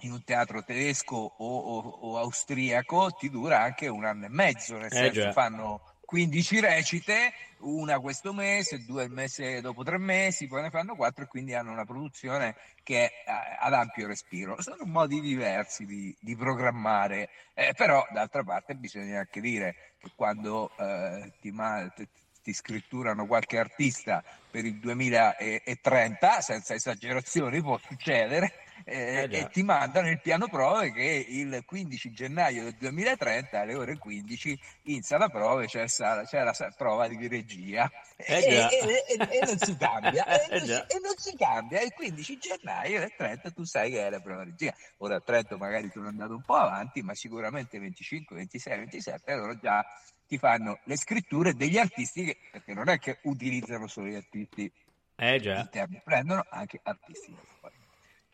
in 0.02 0.14
un 0.14 0.24
teatro 0.24 0.64
tedesco 0.64 1.16
o, 1.16 1.58
o- 1.58 1.90
o 1.90 2.18
austriaco 2.18 3.12
ti 3.12 3.30
dura 3.30 3.62
anche 3.62 3.88
un 3.88 4.06
anno 4.06 4.26
e 4.26 4.30
mezzo, 4.30 4.78
nel 4.78 4.92
Eh, 4.92 4.96
senso 4.96 5.22
già. 5.22 5.32
fanno 5.34 5.82
15 6.10 6.60
recite, 6.60 7.34
una 7.60 8.00
questo 8.00 8.34
mese, 8.34 8.84
due 8.84 9.04
il 9.04 9.12
mese 9.12 9.62
dopo 9.62 9.84
tre 9.84 10.00
mesi, 10.00 10.48
poi 10.48 10.64
ne 10.64 10.72
fanno 10.72 10.96
quattro 10.96 11.26
e 11.26 11.28
quindi 11.28 11.54
hanno 11.54 11.72
una 11.72 11.86
produzione 11.86 12.56
che 12.82 13.06
è 13.06 13.30
eh, 13.30 13.58
ad 13.60 13.74
ampio 13.74 14.08
respiro. 14.08 14.60
Sono 14.60 14.86
modi 14.86 15.22
diversi 15.22 15.86
di, 15.86 16.16
di 16.20 16.36
programmare, 16.36 17.30
eh, 17.54 17.76
però 17.78 18.04
d'altra 18.12 18.44
parte 18.44 18.74
bisogna 18.74 19.20
anche 19.20 19.40
dire 19.40 19.94
che 20.00 20.10
quando 20.16 20.72
eh, 20.80 21.32
ti, 21.40 21.52
ma- 21.52 21.88
ti- 21.96 22.08
ti 22.42 22.54
scritturano 22.54 23.28
qualche 23.28 23.60
artista 23.60 24.24
per 24.50 24.66
il 24.66 24.80
2030, 24.80 26.42
senza 26.42 26.74
esagerazioni 26.74 27.62
può 27.62 27.78
succedere, 27.78 28.52
eh, 28.90 29.28
Eh 29.32 29.38
e 29.40 29.50
ti 29.50 29.64
mandano 29.64 30.10
il 30.10 30.20
piano 30.20 30.48
prove 30.48 30.92
che 30.92 31.26
il 31.28 31.64
15 31.66 32.12
gennaio 32.12 32.64
del 32.64 32.76
2030 32.76 33.60
alle 33.62 33.76
ore 33.76 33.98
15 33.98 34.60
in 34.84 35.02
sala 35.04 35.30
prove 35.30 35.68
c'è, 35.68 35.88
sa- 35.88 36.24
c'è 36.24 36.44
la 36.44 36.54
sa- 36.54 36.74
prova 36.76 37.08
di 37.08 37.28
regia. 37.28 37.90
Eh 38.18 38.38
e, 38.38 38.68
e- 39.08 39.28
e- 39.38 39.46
non 39.46 39.58
si 39.58 39.76
cambia 39.78 40.26
e, 40.28 40.46
Eh 40.48 40.60
non 40.60 40.66
si, 40.66 40.72
e 40.72 41.00
non 41.02 41.16
si 41.18 41.36
cambia. 41.38 41.82
Il 41.82 41.94
15 41.94 42.38
gennaio 42.38 43.00
del 43.00 43.14
30 43.16 43.52
tu 43.52 43.64
sai 43.64 43.92
che 43.92 44.06
è 44.06 44.10
la 44.10 44.20
prova 44.20 44.44
di 44.44 44.50
regia. 44.52 44.74
Ora 44.98 45.16
al 45.16 45.24
30 45.24 45.58
magari 45.58 45.90
sono 45.92 46.08
andato 46.08 46.34
un 46.34 46.42
po' 46.44 46.56
avanti 46.56 47.02
ma 47.02 47.14
sicuramente 47.14 47.80
25, 47.80 48.36
26, 48.36 48.78
27 48.80 49.36
loro 49.36 49.58
già 49.58 49.86
ti 50.28 50.38
fanno 50.38 50.80
le 50.84 50.96
scritture 50.98 51.56
degli 51.56 51.78
artisti 51.78 52.24
che, 52.26 52.38
perché 52.52 52.74
non 52.74 52.88
è 52.90 53.00
che 53.00 53.18
utilizzano 53.24 53.88
solo 53.88 54.08
gli 54.08 54.16
artisti 54.16 54.72
Eh 55.16 55.40
già. 55.40 55.60
interni, 55.60 56.02
prendono 56.04 56.46
anche 56.50 56.80
artisti. 56.84 57.36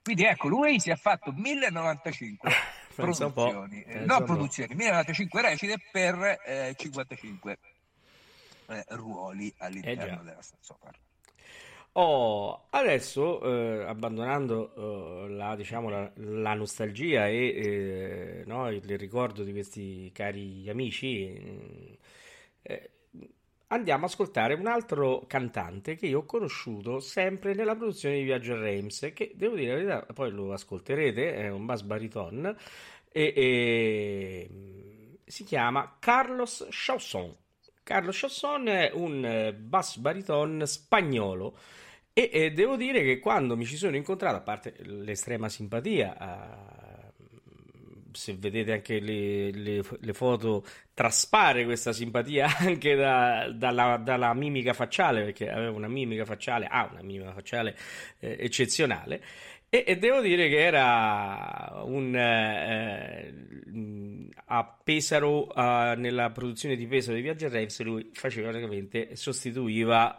Quindi 0.06 0.24
ecco, 0.26 0.50
lui 0.50 0.80
si 0.80 0.92
è 0.92 0.96
fatto 0.96 1.32
1095 1.32 2.50
Pensa 2.94 3.26
un 3.26 3.34
po', 3.34 3.50
produzioni, 3.50 3.84
eh, 3.88 4.06
no 4.06 4.24
produzioni, 4.24 4.76
1095 4.76 5.42
recite 5.42 5.76
per 5.92 6.42
eh, 6.46 6.76
55 6.78 7.58
eh, 8.68 8.86
ruoli 8.90 9.52
all'interno 9.58 10.22
Eh 10.22 10.26
della 10.26 10.42
stessa 10.44 10.74
opera. 10.74 10.96
Oh, 11.94 12.68
adesso, 12.70 13.42
eh, 13.42 13.86
abbandonando 13.86 15.26
eh, 15.26 15.30
la, 15.30 15.56
diciamo, 15.56 15.90
la, 15.90 16.12
la 16.14 16.54
nostalgia 16.54 17.28
e 17.28 17.48
eh, 17.48 18.44
no, 18.46 18.70
il 18.70 19.00
ricordo 19.00 19.42
di 19.42 19.54
questi 19.54 20.12
cari 20.14 20.70
amici, 20.70 21.36
mm, 21.36 21.94
eh, 22.62 22.90
andiamo 23.68 24.06
ad 24.06 24.12
ascoltare 24.12 24.54
un 24.54 24.68
altro 24.68 25.26
cantante 25.28 25.96
che 25.96 26.08
io 26.08 26.20
ho 26.20 26.26
conosciuto 26.26 27.00
sempre 27.00 27.54
nella 27.54 27.76
produzione 27.76 28.16
di 28.16 28.24
Viaggio 28.24 28.54
a 28.54 28.60
Reims, 28.60 29.12
che 29.14 29.32
devo 29.36 29.56
dire 29.56 29.70
la 29.70 29.76
verità, 29.76 30.14
poi 30.14 30.32
lo 30.32 30.54
ascolterete, 30.54 31.36
è 31.36 31.50
un 31.50 31.66
bass 31.66 31.82
bariton, 31.82 32.56
e, 33.12 33.34
e, 33.36 34.50
si 35.26 35.44
chiama 35.44 35.98
Carlos 36.00 36.68
Chausson. 36.70 37.36
Carlos 37.84 38.20
Chasson 38.20 38.68
è 38.68 38.92
un 38.94 39.24
eh, 39.24 39.54
bass 39.54 39.98
bariton 39.98 40.64
spagnolo 40.66 41.56
e, 42.12 42.30
e 42.34 42.52
devo 42.52 42.78
dire 42.78 43.04
che 43.04 43.20
quando 43.20 43.56
mi 43.56 43.66
ci 43.66 43.76
sono 43.76 43.96
incontrato, 43.96 44.38
a 44.38 44.42
parte 44.42 44.74
l'estrema 44.80 45.50
simpatia, 45.50 46.18
eh, 46.18 46.85
se 48.16 48.36
vedete 48.38 48.72
anche 48.74 49.00
le, 49.00 49.52
le- 49.52 49.84
le 50.00 50.14
foto, 50.14 50.66
traspare 50.94 51.66
questa 51.66 51.94
simpatia 51.94 52.48
anche 52.60 52.96
da- 52.96 53.52
dalla, 53.54 53.98
dalla 53.98 54.34
mimica 54.34 54.74
facciale, 54.74 55.24
perché 55.24 55.50
aveva 55.50 55.72
una 55.72 55.88
mimica 55.88 56.26
facciale, 56.26 56.68
ha 56.70 56.88
una 56.92 57.02
mimica 57.04 57.32
facciale 57.34 57.76
eh, 58.20 58.38
eccezionale. 58.40 59.22
E, 59.68 59.84
e 59.88 59.98
devo 59.98 60.22
dire 60.22 60.48
che 60.48 60.60
era 60.64 61.82
un 61.84 62.16
eh, 62.16 63.32
mh, 63.66 64.30
a 64.46 64.64
Pesaro, 64.84 65.54
eh, 65.54 65.96
nella 65.98 66.30
produzione 66.32 66.76
di 66.76 66.86
Pesaro 66.88 67.16
di 67.16 67.22
Viaggio 67.22 67.50
Reeves, 67.50 67.82
lui 67.82 68.10
faceva 68.14 68.50
praticamente 68.50 69.16
sostituiva 69.16 70.18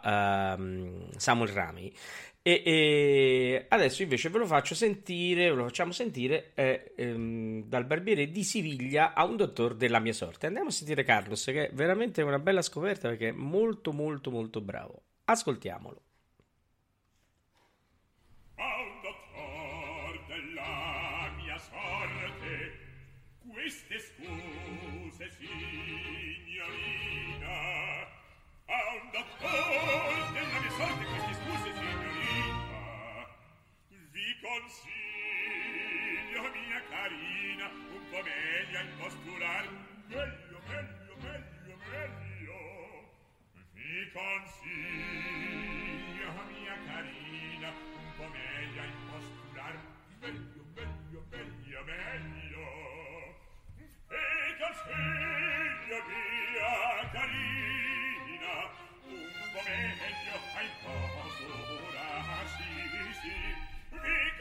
ehm, 0.55 1.09
Samuel 1.17 1.49
Rami. 1.49 1.91
E, 2.47 2.61
e 2.63 3.65
adesso 3.67 4.03
invece 4.03 4.29
ve 4.29 4.37
lo 4.37 4.45
faccio 4.45 4.73
sentire, 4.73 5.49
ve 5.49 5.55
lo 5.57 5.63
facciamo 5.65 5.91
sentire 5.91 6.51
eh, 6.53 6.93
ehm, 6.95 7.65
dal 7.65 7.83
barbiere 7.83 8.31
di 8.31 8.41
Siviglia 8.45 9.13
a 9.13 9.25
un 9.25 9.35
dottor 9.35 9.75
della 9.75 9.99
mia 9.99 10.13
sorte. 10.13 10.47
Andiamo 10.47 10.69
a 10.69 10.71
sentire 10.71 11.03
Carlos, 11.03 11.43
che 11.43 11.67
è 11.67 11.73
veramente 11.73 12.21
una 12.21 12.39
bella 12.39 12.61
scoperta 12.61 13.09
perché 13.09 13.29
è 13.29 13.33
molto 13.33 13.91
molto 13.91 14.31
molto 14.31 14.61
bravo. 14.61 15.03
Ascoltiamolo. 15.25 16.06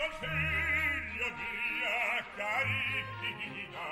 oh 0.06 0.12
figlia 0.20 1.28
mia 1.38 2.24
carina 2.36 3.86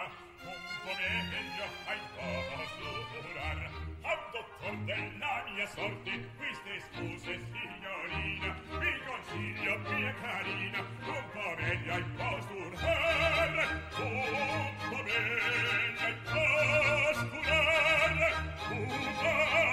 un 0.44 0.60
po' 0.84 0.94
meglio 0.98 1.66
hai 1.86 2.00
posturar 2.14 3.60
al 4.02 4.20
dottor 4.32 4.74
della 4.84 5.34
mia 5.46 5.66
sorte 5.66 6.12
queste 6.36 6.74
scuse 6.86 7.32
signorina 7.52 8.50
mi 8.78 8.92
consiglio 9.08 9.72
mia 9.90 10.12
carina 10.22 10.78
un 10.78 11.24
po' 11.32 11.54
meglio 11.58 11.92
hai 11.94 12.04
posturar 12.18 13.52
un 13.98 14.14
po' 14.88 15.02
meglio 15.02 16.04
hai 16.04 16.14
posturar 17.10 17.54
un 18.70 18.86
po' 19.20 19.63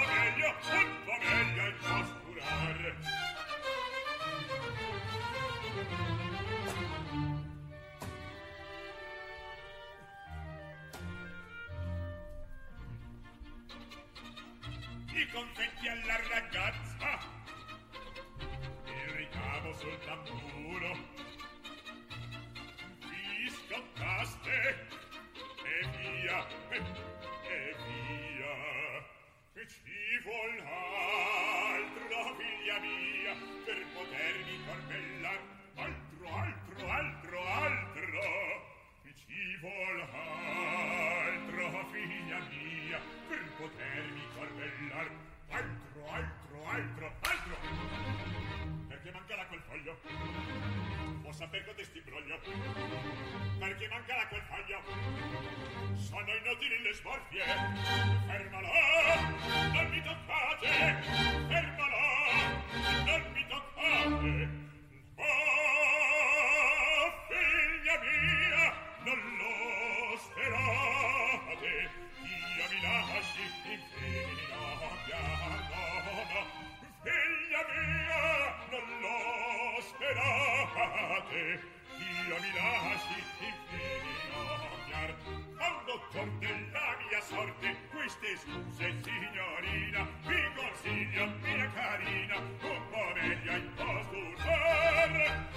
accorte 86.12 86.46
la 86.72 86.96
mia 87.08 87.20
sorte 87.22 87.76
queste 87.90 88.36
scuse 88.36 88.94
signorina. 89.02 90.06
Vi 90.26 90.42
consiglio 90.54 91.26
mia 91.40 91.70
carina 91.72 92.36
un 92.36 92.56
po' 92.60 93.12
meglio 93.14 93.52
in 93.52 93.74
postular 93.74 95.10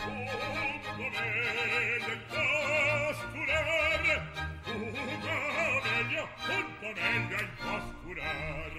un 0.08 0.26
po' 0.96 1.10
meglio 1.12 2.12
in 2.14 2.22
postular 2.30 3.68
un 4.66 4.92
po' 5.22 5.40
meglio 5.84 6.24
un 6.48 6.66
po' 6.80 6.92
meglio 6.94 7.38
in 7.40 7.50
postular 7.60 8.74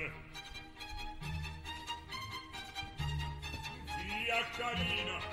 via 3.97 4.41
carina 4.57 5.26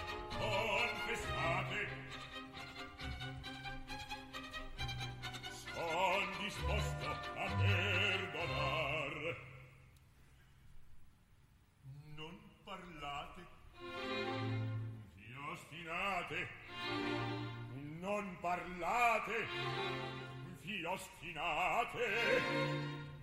ostinate 20.93 22.07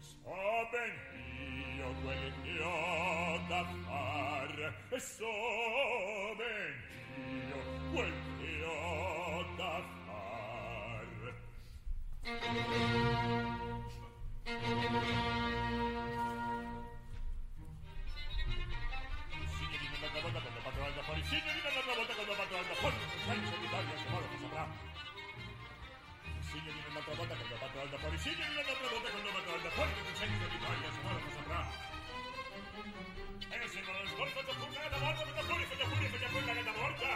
so 0.01 0.69
ben 0.73 0.95
io 1.79 1.95
quel 2.03 2.33
che 2.43 2.57
ho 2.61 3.41
da 3.49 3.63
far 3.85 4.75
e 4.91 4.99
so 4.99 6.35
ben 6.37 6.75
io 7.49 7.61
quel 7.93 8.13
che 8.39 8.65
ho 8.65 9.45
da 9.57 9.75
far. 10.05 11.09
corda, 27.81 27.97
fuori 27.97 28.19
sigli 28.19 28.37
nella 28.37 28.63
doppia 28.63 28.89
botte 28.93 29.11
con 29.11 29.23
dove 29.23 29.43
corda, 29.45 29.71
fuori 29.71 29.93
che 29.95 30.03
Vincenzo 30.05 30.47
di 30.53 30.59
taglia, 30.61 30.93
se 30.93 31.01
vuole 31.01 31.21
lo 31.25 31.31
saprà. 31.33 31.63
E 33.49 33.69
se 33.69 33.81
non 33.81 33.95
lo 33.97 34.07
svolta 34.07 34.41
da 34.43 34.53
furna, 34.53 34.89
da 34.91 34.99
morta, 34.99 35.25
da 35.25 35.43
fuori, 35.49 35.65
da 35.65 35.87
fuori, 35.89 36.19
da 36.21 36.29
quella 36.29 36.53
che 36.53 36.63
da 36.63 36.73
morta. 36.77 37.09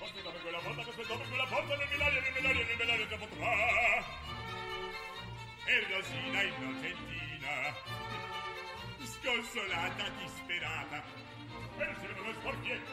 Ospita 0.00 0.30
per 0.30 0.40
quella 0.42 0.60
volta, 0.60 0.82
che 0.84 0.90
aspettò 0.90 1.16
per 1.16 1.28
quella 1.28 1.46
porta, 1.46 1.76
nel 1.76 1.88
milario, 1.88 2.20
nel 2.20 2.32
milario, 2.32 2.64
nel 2.64 2.76
milario 2.76 3.06
che 3.06 3.16
potrà. 3.16 3.54
E 5.64 5.74
Rosina 5.88 6.42
innocentina, 6.42 7.54
sconsolata, 9.00 10.08
disperata, 10.20 11.02
per 11.76 11.96
se 12.00 12.06
non 12.12 12.24
lo 12.26 12.32
sforchietto, 12.32 12.92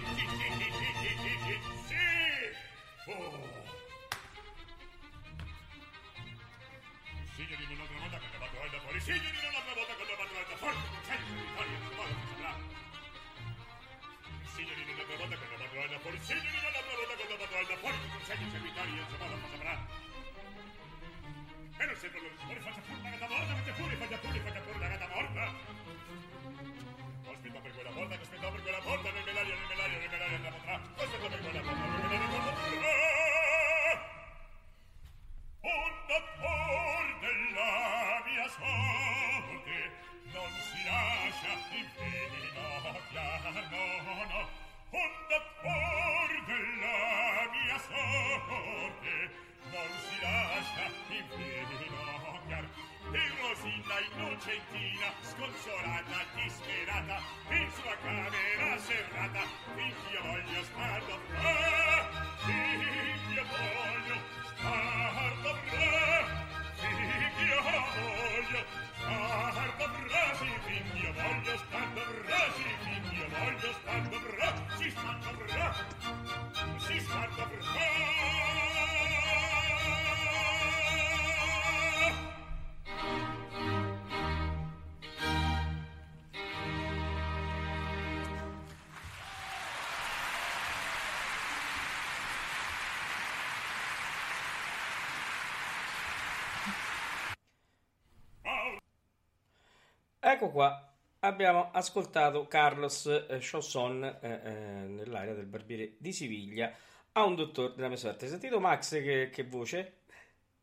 Ecco 100.33 100.49
qua, 100.49 100.89
abbiamo 101.19 101.71
ascoltato 101.71 102.47
Carlos 102.47 103.05
eh, 103.05 103.37
Chausson 103.41 104.01
eh, 104.03 104.41
eh, 104.43 104.51
nell'area 104.87 105.33
del 105.33 105.45
barbiere 105.45 105.95
di 105.99 106.13
Siviglia 106.13 106.71
a 107.11 107.25
un 107.25 107.35
dottore 107.35 107.73
della 107.75 107.89
mia 107.89 107.97
sorte. 107.97 108.23
Hai 108.25 108.31
sentito 108.31 108.59
Max 108.61 108.91
che, 108.91 109.29
che 109.29 109.43
voce? 109.43 110.03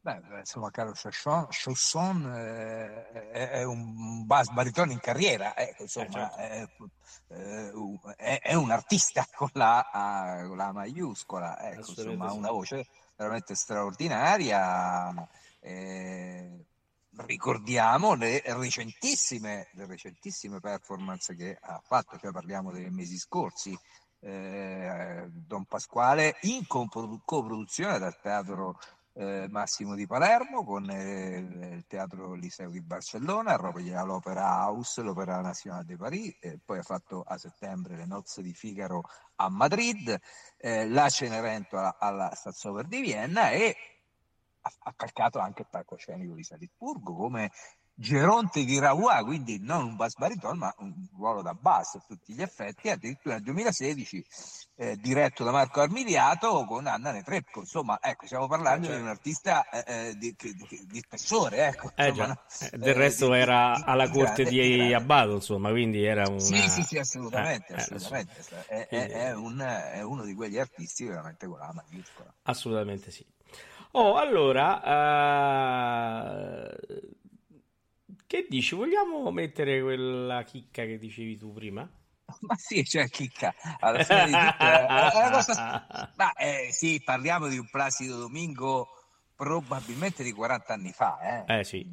Beh, 0.00 0.20
insomma, 0.38 0.70
Carlo 0.70 0.92
Chausson, 0.94 2.32
eh, 2.34 3.30
è, 3.30 3.50
è 3.50 3.62
un 3.64 4.24
bass 4.26 4.48
baritone 4.50 4.92
in 4.92 5.00
carriera, 5.00 5.54
ecco, 5.56 5.82
insomma, 5.82 6.06
Eh, 6.06 6.10
certo. 6.10 6.90
è, 7.26 8.14
è- 8.16 8.40
è 8.40 8.54
un 8.54 8.70
artista 8.70 9.26
con 9.34 9.50
la, 9.52 9.80
A- 9.92 10.46
con 10.46 10.56
la 10.56 10.72
maiuscola, 10.72 11.58
ecco, 11.72 11.90
insomma, 11.90 12.30
sì. 12.30 12.38
una 12.38 12.50
voce 12.50 12.86
veramente 13.16 13.54
straordinaria. 13.54 15.28
eh, 15.60 16.64
ricordiamo 17.26 18.14
le 18.14 18.42
recentissime, 18.44 19.68
le 19.72 19.86
recentissime 19.86 20.60
performance 20.60 21.34
che 21.34 21.56
ha 21.60 21.80
fatto, 21.84 22.18
cioè 22.18 22.30
parliamo 22.32 22.70
dei 22.70 22.90
mesi 22.90 23.16
scorsi. 23.16 23.78
eh, 24.20 25.26
Don 25.30 25.64
Pasquale 25.64 26.36
in 26.42 26.66
coproduzione 26.66 27.98
dal 27.98 28.18
Teatro 28.20 28.78
eh, 29.14 29.46
Massimo 29.50 29.94
di 29.94 30.06
Palermo 30.06 30.64
con 30.64 30.88
eh, 30.90 31.38
il 31.38 31.84
Teatro 31.86 32.34
Liceo 32.34 32.70
di 32.70 32.80
Barcellona, 32.80 33.56
l'Opera 33.56 34.66
House, 34.66 35.02
l'Opera 35.02 35.40
Nazionale 35.40 35.84
di 35.84 35.96
Paris, 35.96 36.36
e 36.40 36.58
poi 36.64 36.78
ha 36.78 36.82
fatto 36.82 37.22
a 37.26 37.36
settembre 37.36 37.96
le 37.96 38.06
nozze 38.06 38.42
di 38.42 38.54
Figaro 38.54 39.02
a 39.36 39.48
Madrid, 39.48 40.16
eh, 40.56 40.88
la 40.88 41.08
Cenerentola 41.08 41.96
alla 41.98 42.32
Staatsoper 42.34 42.86
di 42.86 43.00
Vienna 43.00 43.50
e 43.50 43.76
ha, 44.82 44.92
calcato 44.94 45.38
anche 45.38 45.62
il 45.62 45.68
palcoscenico 45.70 46.34
di 46.34 46.44
Salisburgo 46.44 47.14
come 47.14 47.50
Geronte 48.00 48.64
di 48.64 48.78
Raua, 48.78 49.24
quindi 49.24 49.58
non 49.60 49.84
un 49.84 49.96
bass 49.96 50.14
bariton, 50.14 50.56
ma 50.56 50.72
un 50.78 50.94
ruolo 51.16 51.42
da 51.42 51.52
bass 51.52 51.96
a 51.96 52.04
tutti 52.06 52.32
gli 52.32 52.40
effetti, 52.40 52.88
addirittura 52.88 53.34
nel 53.34 53.42
2016 53.42 54.24
eh, 54.76 54.96
diretto 54.98 55.42
da 55.42 55.50
Marco 55.50 55.80
Armiliato 55.80 56.64
con 56.64 56.86
Anna 56.86 57.10
Netrebko. 57.10 57.58
Insomma, 57.58 57.98
ecco, 58.00 58.26
stiamo 58.26 58.46
parlando 58.46 58.88
Eh, 58.88 58.94
di 58.94 59.00
un 59.00 59.08
artista 59.08 59.68
eh, 59.68 60.10
eh, 60.10 60.14
di, 60.16 60.32
di- 60.38 60.86
di- 60.86 61.00
spessore, 61.00 61.66
ecco. 61.66 61.90
Eh 61.96 62.10
insomma? 62.10 62.40
Eh, 62.70 62.78
del 62.78 62.94
resto 62.94 63.26
di- 63.32 63.36
era 63.36 63.84
alla 63.84 64.08
corte 64.08 64.44
di. 64.44 64.92
Abbato, 64.92 65.32
insomma, 65.34 65.70
quindi 65.70 66.04
era 66.04 66.28
una... 66.28 66.38
Sì, 66.38 66.68
sì, 66.68 66.82
sì, 66.82 66.98
assolutamente, 66.98 67.72
eh, 67.72 67.76
assolutamente. 67.80 68.44
È, 68.68 68.86
è- 68.86 69.08
è 69.08 69.34
un- 69.34 69.58
è 69.58 70.02
uno 70.02 70.22
di 70.24 70.34
quegli 70.34 70.56
artisti 70.58 71.04
veramente 71.04 71.48
con 71.48 71.58
la 71.58 71.72
maiuscola. 71.74 72.32
Assolutamente 72.42 73.10
sì. 73.10 73.26
Oh, 73.92 74.16
allora, 74.16 74.82
eh, 76.68 76.76
che 78.26 78.46
dici? 78.48 78.74
Vogliamo 78.74 79.30
mettere 79.30 79.80
quella 79.80 80.42
chicca 80.42 80.84
che 80.84 80.98
dicevi 80.98 81.36
tu 81.38 81.52
prima? 81.52 81.88
Ma 82.40 82.54
sì, 82.56 82.84
cioè 82.84 83.08
chicca, 83.08 83.54
alla 83.80 84.04
fine 84.04 84.26
di 84.26 84.32
tutto 84.32 84.64
è, 84.64 85.30
cosa... 85.32 86.12
Ma 86.16 86.32
eh, 86.34 86.68
sì, 86.70 87.00
parliamo 87.02 87.48
di 87.48 87.56
un 87.56 87.68
Placido 87.70 88.18
Domingo 88.18 88.88
probabilmente 89.34 90.22
di 90.22 90.32
40 90.32 90.72
anni 90.74 90.92
fa, 90.92 91.44
eh? 91.46 91.60
Eh 91.60 91.64
sì, 91.64 91.86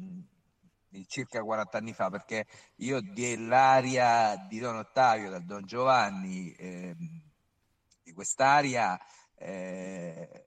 di 0.88 1.06
circa 1.08 1.42
40 1.42 1.78
anni 1.78 1.92
fa, 1.92 2.10
perché 2.10 2.46
io 2.76 3.00
dell'aria 3.00 4.36
di 4.48 4.58
Don 4.58 4.76
Ottavio, 4.76 5.30
dal 5.30 5.44
Don 5.44 5.64
Giovanni, 5.64 6.52
ehm, 6.58 7.22
di 8.02 8.12
quest'aria, 8.12 8.98
eh, 9.36 10.45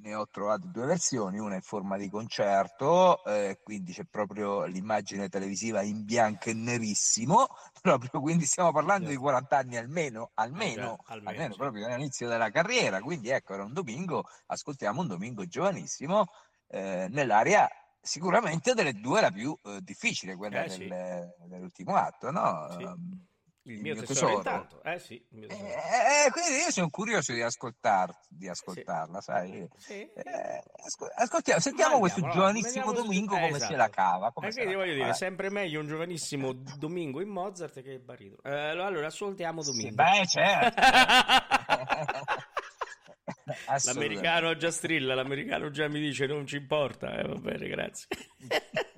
ne 0.00 0.14
ho 0.14 0.26
trovate 0.30 0.68
due 0.70 0.86
versioni, 0.86 1.38
una 1.38 1.54
in 1.56 1.60
forma 1.62 1.96
di 1.96 2.08
concerto, 2.08 3.24
eh, 3.24 3.58
quindi 3.62 3.92
c'è 3.92 4.04
proprio 4.04 4.64
l'immagine 4.64 5.28
televisiva 5.28 5.82
in 5.82 6.04
bianco 6.04 6.50
e 6.50 6.54
nerissimo, 6.54 7.46
proprio 7.80 8.20
quindi 8.20 8.44
stiamo 8.44 8.72
parlando 8.72 9.08
di 9.08 9.16
40 9.16 9.58
anni 9.58 9.76
almeno, 9.76 10.30
almeno, 10.34 10.96
già, 11.04 11.12
almeno, 11.12 11.30
almeno 11.30 11.52
sì. 11.52 11.58
proprio 11.58 11.86
all'inizio 11.86 12.28
della 12.28 12.50
carriera, 12.50 13.00
quindi 13.00 13.28
ecco, 13.30 13.54
era 13.54 13.64
un 13.64 13.72
domingo, 13.72 14.24
ascoltiamo 14.46 15.00
un 15.00 15.06
domingo 15.08 15.44
giovanissimo, 15.46 16.26
eh, 16.68 17.06
nell'area 17.10 17.68
sicuramente 18.00 18.74
delle 18.74 18.92
due 18.94 19.20
la 19.20 19.30
più 19.30 19.54
eh, 19.64 19.80
difficile, 19.82 20.36
quella 20.36 20.62
Eh, 20.62 20.68
sì. 20.68 20.86
del- 20.88 21.34
dell'ultimo 21.48 21.94
atto, 21.96 22.30
no? 22.30 22.68
Sì. 22.70 23.26
Il 23.68 23.80
mio 23.80 23.94
tesoro 23.96 24.36
intanto. 24.36 24.82
Eh 24.82 24.98
sì, 24.98 25.14
il 25.14 25.38
mio 25.38 25.46
tesoro. 25.48 25.66
eh, 25.66 25.72
eh, 26.26 26.30
quindi 26.30 26.50
io 26.64 26.70
sono 26.70 26.88
curioso 26.90 27.32
di, 27.32 27.42
ascoltar, 27.42 28.14
di 28.28 28.48
ascoltarla, 28.48 29.20
sai? 29.20 29.68
Sì. 29.76 30.00
Eh, 30.00 30.62
ascol- 30.84 31.12
ascoltiamo, 31.14 31.60
sentiamo 31.60 31.92
Ma 31.94 31.98
questo 32.00 32.20
andiamo, 32.24 32.42
allora, 32.46 32.58
giovanissimo 32.60 32.92
Domingo 32.92 33.34
eh, 33.36 33.40
come 33.40 33.56
esatto. 33.56 33.70
se 33.72 33.76
la 33.76 33.88
cava. 33.90 34.30
Come 34.32 34.48
Eh, 34.48 34.52
se 34.52 34.64
la 34.64 34.70
voglio 34.70 34.80
cava, 34.80 34.94
dire, 34.94 35.08
eh. 35.10 35.14
sempre 35.14 35.50
meglio 35.50 35.80
un 35.80 35.86
giovanissimo 35.86 36.52
Domingo 36.52 37.20
in 37.20 37.28
Mozart 37.28 37.82
che 37.82 37.98
Barito. 37.98 38.42
Eh, 38.42 38.50
allora, 38.70 39.06
ascoltiamo 39.06 39.62
Sì, 39.62 39.70
Domingo. 39.70 39.94
beh, 40.02 40.26
certo. 40.26 40.80
L'americano 43.84 44.56
già 44.56 44.70
strilla, 44.70 45.14
l'americano 45.14 45.70
già 45.70 45.88
mi 45.88 46.00
dice 46.00 46.26
non 46.26 46.46
ci 46.46 46.56
importa. 46.56 47.16
Eh, 47.18 47.26
va 47.26 47.34
bene, 47.34 47.68
grazie. 47.68 48.06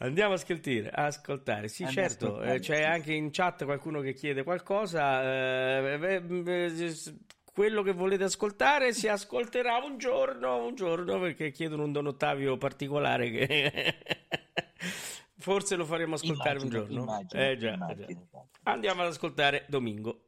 Andiamo 0.00 0.32
a 0.32 0.36
ascoltare, 0.36 0.90
a 0.90 1.04
ascoltare. 1.06 1.68
Sì, 1.68 1.82
Andiamo 1.84 2.08
certo, 2.08 2.42
eh, 2.42 2.60
c'è 2.60 2.82
anche 2.84 3.12
in 3.12 3.30
chat 3.32 3.64
qualcuno 3.64 4.00
che 4.00 4.14
chiede 4.14 4.44
qualcosa. 4.44 5.22
eh, 5.22 5.98
eh, 6.00 6.92
quello 7.52 7.82
che 7.82 7.92
volete 7.92 8.22
ascoltare 8.22 8.92
si 8.92 9.08
ascolterà 9.08 9.78
un 9.78 9.98
giorno, 9.98 10.64
un 10.64 10.76
giorno, 10.76 11.18
perché 11.18 11.50
chiedono 11.50 11.82
un 11.82 11.90
Don 11.90 12.06
Ottavio 12.06 12.56
particolare 12.56 13.30
che 13.30 13.96
forse 15.36 15.74
lo 15.74 15.84
faremo 15.84 16.14
ascoltare 16.14 16.58
un 16.60 16.66
Immagino, 16.66 16.86
giorno. 16.86 17.00
immagino, 17.02 17.42
Eh 17.42 17.56
già, 17.56 17.72
immagino. 17.72 18.28
Andiamo 18.62 19.02
ad 19.02 19.08
ascoltare 19.08 19.64
Domingo. 19.68 20.27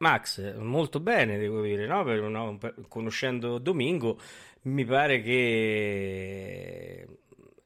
Max, 0.00 0.54
molto 0.56 0.98
bene, 1.00 1.36
devo 1.38 1.60
dire, 1.62 1.86
no? 1.86 2.02
Per- 2.04 2.22
no? 2.22 2.58
Conoscendo 2.88 3.58
Domingo, 3.58 4.18
mi 4.62 4.84
pare 4.86 5.20
che 5.20 7.06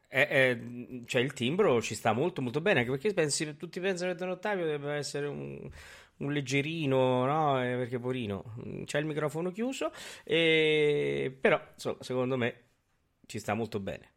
è- 0.09 0.27
è- 0.29 0.61
cioè, 1.07 1.23
il 1.23 1.33
timbro 1.33 1.81
ci 1.81 1.95
sta 1.95 2.13
molto 2.13 2.43
molto 2.43 2.61
bene, 2.61 2.81
anche 2.81 2.91
perché 2.91 3.13
pensi, 3.15 3.57
tutti 3.57 3.79
pensano 3.81 4.11
che 4.13 4.19
Don 4.19 4.31
Ottavio 4.31 4.65
debba 4.67 4.95
essere 4.95 5.27
un, 5.29 5.71
un 6.19 6.33
leggerino, 6.33 7.25
no? 7.25 7.63
Eh, 7.63 7.77
Perché 7.77 7.99
porino, 8.01 8.83
c'è 8.85 8.99
il 8.99 9.07
microfono 9.07 9.53
chiuso, 9.53 9.93
e- 10.25 11.37
però 11.41 11.61
insomma, 11.75 11.99
secondo 12.01 12.37
me 12.37 12.63
ci 13.27 13.39
sta 13.39 13.55
molto 13.55 13.79
bene. 13.81 14.11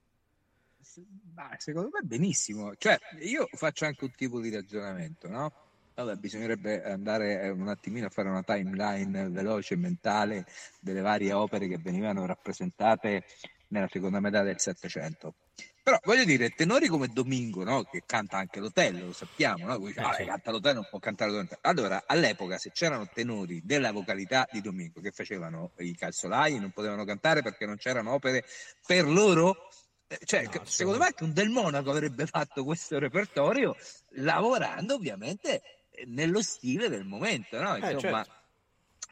Ma 1.33 1.49
secondo 1.57 1.89
me 1.91 2.01
benissimo. 2.01 2.75
Cioè, 2.75 2.97
io 3.21 3.47
faccio 3.51 3.85
anche 3.85 4.05
un 4.05 4.11
tipo 4.11 4.39
di 4.39 4.49
ragionamento, 4.49 5.27
no? 5.27 5.51
Vabbè, 5.97 6.13
bisognerebbe 6.17 6.83
andare 6.83 7.41
eh, 7.41 7.49
un 7.49 7.69
attimino 7.69 8.05
a 8.05 8.09
fare 8.11 8.29
una 8.29 8.43
timeline 8.43 9.29
veloce 9.29 9.75
mentale 9.75 10.45
delle 10.79 11.01
varie 11.01 11.33
opere 11.33 11.67
che 11.67 11.79
venivano 11.79 12.23
rappresentate 12.27 13.23
nella 13.69 13.87
seconda 13.91 14.19
metà 14.19 14.43
del 14.43 14.59
Settecento. 14.59 15.33
Però 15.81 15.97
voglio 16.03 16.23
dire, 16.23 16.49
tenori 16.51 16.85
come 16.87 17.07
Domingo, 17.07 17.63
no? 17.63 17.81
che 17.81 18.03
canta 18.05 18.37
anche 18.37 18.59
l'Otello, 18.59 19.07
lo 19.07 19.11
sappiamo, 19.11 19.65
no? 19.65 19.79
Dice, 19.79 20.01
ah, 20.01 20.11
canta 20.13 20.51
l'Otello, 20.51 20.75
non 20.75 20.87
può 20.87 20.99
cantare 20.99 21.31
l'Otello. 21.31 21.61
Allora, 21.61 22.03
all'epoca, 22.05 22.59
se 22.59 22.69
c'erano 22.71 23.09
tenori 23.11 23.63
della 23.65 23.91
vocalità 23.91 24.47
di 24.51 24.61
Domingo 24.61 25.01
che 25.01 25.09
facevano 25.09 25.71
i 25.77 25.95
calzolai, 25.95 26.59
non 26.59 26.69
potevano 26.69 27.05
cantare 27.05 27.41
perché 27.41 27.65
non 27.65 27.77
c'erano 27.77 28.11
opere 28.11 28.45
per 28.85 29.07
loro, 29.07 29.69
eh, 30.05 30.19
cioè, 30.25 30.43
No, 30.43 30.61
secondo 30.63 30.99
me 30.99 31.05
anche 31.05 31.23
un 31.23 31.33
Del 31.33 31.49
Monaco 31.49 31.89
avrebbe 31.89 32.27
fatto 32.27 32.63
questo 32.63 32.99
repertorio 32.99 33.75
lavorando 34.11 34.93
ovviamente 34.93 35.55
eh, 35.55 35.61
nello 36.05 36.41
stile 36.41 36.89
del 36.89 37.05
momento, 37.05 37.59
no? 37.61 37.75
Eh, 37.75 37.79
Insomma, 37.79 38.23
certo. 38.23 38.31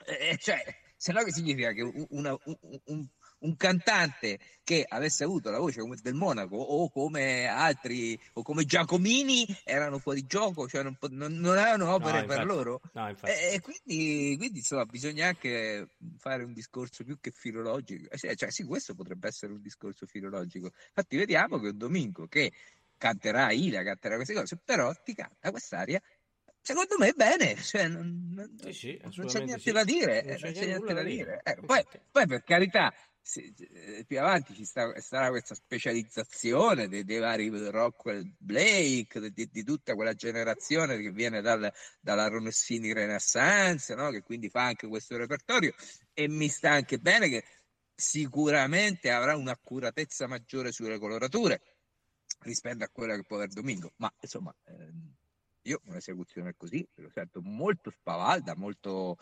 eh, 0.06 0.38
cioè, 0.38 0.62
se 0.96 1.12
no 1.12 1.24
che 1.24 1.32
significa 1.32 1.72
che 1.72 1.82
un, 1.82 2.06
una- 2.10 2.38
un- 2.44 2.80
un- 2.86 3.08
un 3.38 3.56
cantante 3.58 4.40
che 4.64 4.84
avesse 4.88 5.24
avuto 5.24 5.52
la 5.52 5.60
voce 5.60 5.82
come 5.82 5.98
del 6.02 6.16
Monaco 6.16 6.56
o 6.56 6.90
come 6.90 7.46
altri 7.46 8.20
o 8.34 8.42
come 8.42 8.64
Giacomini 8.66 9.46
erano 9.64 10.00
fuori 10.00 10.26
gioco, 10.26 10.68
cioè 10.68 10.82
non, 10.84 10.98
non- 11.12 11.58
avevano 11.58 11.94
opere 11.94 12.22
No, 12.22 12.26
per 12.26 12.46
loro. 12.46 12.82
No, 12.94 13.10
infatti. 13.10 13.32
E 13.32 13.60
quindi, 13.62 14.36
quindi, 14.38 14.60
insomma, 14.60 14.86
bisogna 14.86 15.28
anche 15.28 15.88
fare 16.18 16.44
un 16.44 16.54
discorso 16.54 17.04
più 17.04 17.20
che 17.20 17.32
filologico. 17.32 18.10
Eh, 18.10 18.18
Cioè, 18.18 18.36
cioè, 18.36 18.52
sì, 18.52 18.64
questo 18.64 18.96
potrebbe 18.96 19.28
essere 19.28 19.54
un 19.54 19.62
discorso 19.62 20.06
filologico. 20.08 20.72
Infatti, 20.88 21.18
vediamo 21.18 21.60
che 21.60 21.68
un 21.70 21.78
Domingo 21.78 22.26
che 22.28 22.52
canterà 22.98 23.52
Ila, 23.52 23.84
canterà 23.84 24.16
queste 24.16 24.34
cose, 24.34 24.58
però 24.64 24.92
ti 25.04 25.14
canta 25.14 25.52
quest'aria. 25.52 26.02
Secondo 26.68 26.98
me 26.98 27.14
bene, 27.14 27.56
cioè, 27.62 27.88
non, 27.88 28.32
non- 28.34 28.74
Sì, 28.74 29.00
non 29.00 29.28
c'è 29.28 29.44
niente 29.44 29.60
sì. 29.60 29.72
da 29.72 29.84
dire, 29.84 30.24
Non 30.24 30.32
eh, 30.32 30.36
c'è 30.36 30.44
non 30.46 30.54
c'è 30.54 30.66
nulla 30.80 30.94
niente 30.94 30.94
da 30.94 31.04
dire. 31.04 31.42
Eh, 31.44 31.56
poi, 31.64 31.86
poi, 32.12 32.26
per 32.26 32.44
carità, 32.44 32.92
se- 33.22 33.54
eh, 33.56 34.04
più 34.04 34.20
avanti 34.20 34.56
ci 34.56 34.66
sta, 34.66 35.00
sarà 35.00 35.30
questa 35.30 35.54
specializzazione 35.54 36.88
dei, 36.88 37.04
dei 37.04 37.20
vari 37.20 37.50
Rockwell 37.70 38.34
Blake, 38.40 39.20
di, 39.20 39.32
di- 39.32 39.50
di 39.52 39.64
tutta 39.64 39.94
quella 39.94 40.16
generazione 40.16 40.98
che 41.00 41.12
viene 41.12 41.42
dal- 41.42 41.72
dalla 42.00 42.28
Ronossini 42.30 42.94
Renaissance, 42.94 43.94
no? 43.94 44.10
che 44.10 44.24
quindi 44.24 44.50
fa 44.50 44.64
anche 44.64 44.88
questo 44.88 45.18
repertorio 45.18 45.72
e 46.14 46.28
mi 46.28 46.48
sta 46.48 46.72
anche 46.72 46.98
bene 46.98 47.30
che 47.30 47.44
sicuramente 47.94 49.12
avrà 49.12 49.36
un'accuratezza 49.36 50.26
maggiore 50.26 50.72
sulle 50.72 50.98
colorature 50.98 51.62
rispetto 52.40 52.84
a 52.84 52.90
quella 52.90 53.16
che 53.16 53.24
può 53.24 53.36
avere 53.36 53.52
Domingo, 53.54 53.94
ma 53.98 54.12
insomma 54.20 54.52
ehm, 54.66 55.14
io 55.66 55.82
un'esecuzione 55.86 56.54
così 56.56 56.88
lo 56.96 57.10
sento 57.10 57.42
molto 57.42 57.90
spavalda, 57.90 58.56
molto 58.56 59.18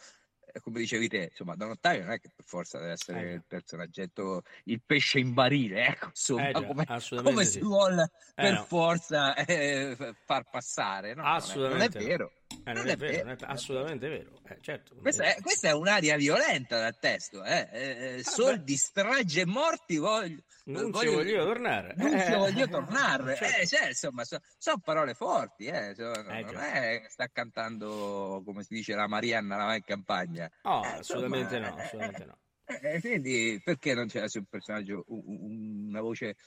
eh, 0.45 0.59
come 0.59 0.79
dicevi 0.79 1.07
te, 1.07 1.27
insomma, 1.29 1.55
Don 1.55 1.71
Ottavio 1.71 2.01
non 2.03 2.11
è 2.11 2.19
che 2.19 2.29
per 2.35 2.45
forza 2.45 2.77
deve 2.79 2.91
essere 2.91 3.31
Eh, 3.31 3.33
il 3.35 3.43
personaggetto, 3.47 4.41
il 4.65 4.81
pesce 4.85 5.19
in 5.19 5.33
barile, 5.33 5.87
ecco, 5.87 6.07
insomma, 6.07 6.49
Eh, 6.49 6.53
già, 6.53 6.65
come, 6.65 6.83
assolutamente 6.87 7.21
come 7.23 7.45
sì. 7.45 7.51
si 7.59 7.65
vuole 7.65 8.03
Eh, 8.03 8.31
per 8.33 8.53
no. 8.53 8.63
forza 8.65 9.35
eh, 9.35 10.15
far 10.25 10.49
passare, 10.49 11.13
no? 11.13 11.21
Non 11.23 11.31
è- 11.31 11.35
Assolutamente 11.37 11.97
non 11.97 12.07
no. 12.07 12.09
è 12.09 12.09
vero. 12.09 12.31
Eh, 12.65 12.71
non, 12.73 12.87
è 12.87 12.95
vero, 12.95 13.23
non 13.25 13.35
è 13.39 13.43
assolutamente 13.45 14.07
vero. 14.07 14.39
Eh, 14.47 14.57
certo. 14.61 14.95
Questa 14.95 15.23
è, 15.35 15.41
questa 15.41 15.67
è 15.69 15.73
un'aria 15.73 16.15
violenta 16.15 16.79
dal 16.79 16.97
testo, 16.97 17.43
eh? 17.43 17.67
Eh, 17.71 18.15
eh, 18.17 18.23
soldi, 18.23 18.75
strage 18.77 19.41
e 19.41 19.45
morti, 19.45 19.97
voglio, 19.97 20.41
Non 20.65 20.85
ci 20.85 20.91
voglio- 20.91 21.11
voglio 21.15 21.43
tornare. 21.45 21.93
non 21.97 22.09
ci 22.19 22.31
Eh, 22.31 22.35
voglio 22.37 22.67
tornare. 22.69 23.35
certo. 23.35 23.65
Cioè, 23.67 23.87
insomma, 23.87 24.23
sono 24.23 24.79
parole 24.81 25.13
forti, 25.13 25.65
eh, 25.65 25.89
Eh, 25.89 25.95
non 25.97 26.47
già. 26.51 26.71
è 26.71 27.01
che 27.01 27.09
sta 27.09 27.27
cantando, 27.27 28.41
come 28.45 28.63
si 28.63 28.75
dice, 28.75 28.95
la 28.95 29.07
Marianna, 29.07 29.57
la 29.57 29.65
va 29.65 29.75
in 29.75 29.83
campagna. 29.83 30.49
No, 30.63 30.79
assolutamente 30.81 31.57
insomma, 31.57 31.75
no, 31.75 31.81
assolutamente 31.81 32.25
no. 32.25 32.37
Eh, 32.65 33.01
quindi 33.01 33.61
perché 33.61 33.93
non 33.93 34.07
c'è 34.07 34.21
un 34.35 34.45
personaggio, 34.49 35.03
un- 35.07 35.21
un- 35.25 35.85
una 35.89 35.99
voce 35.99 36.37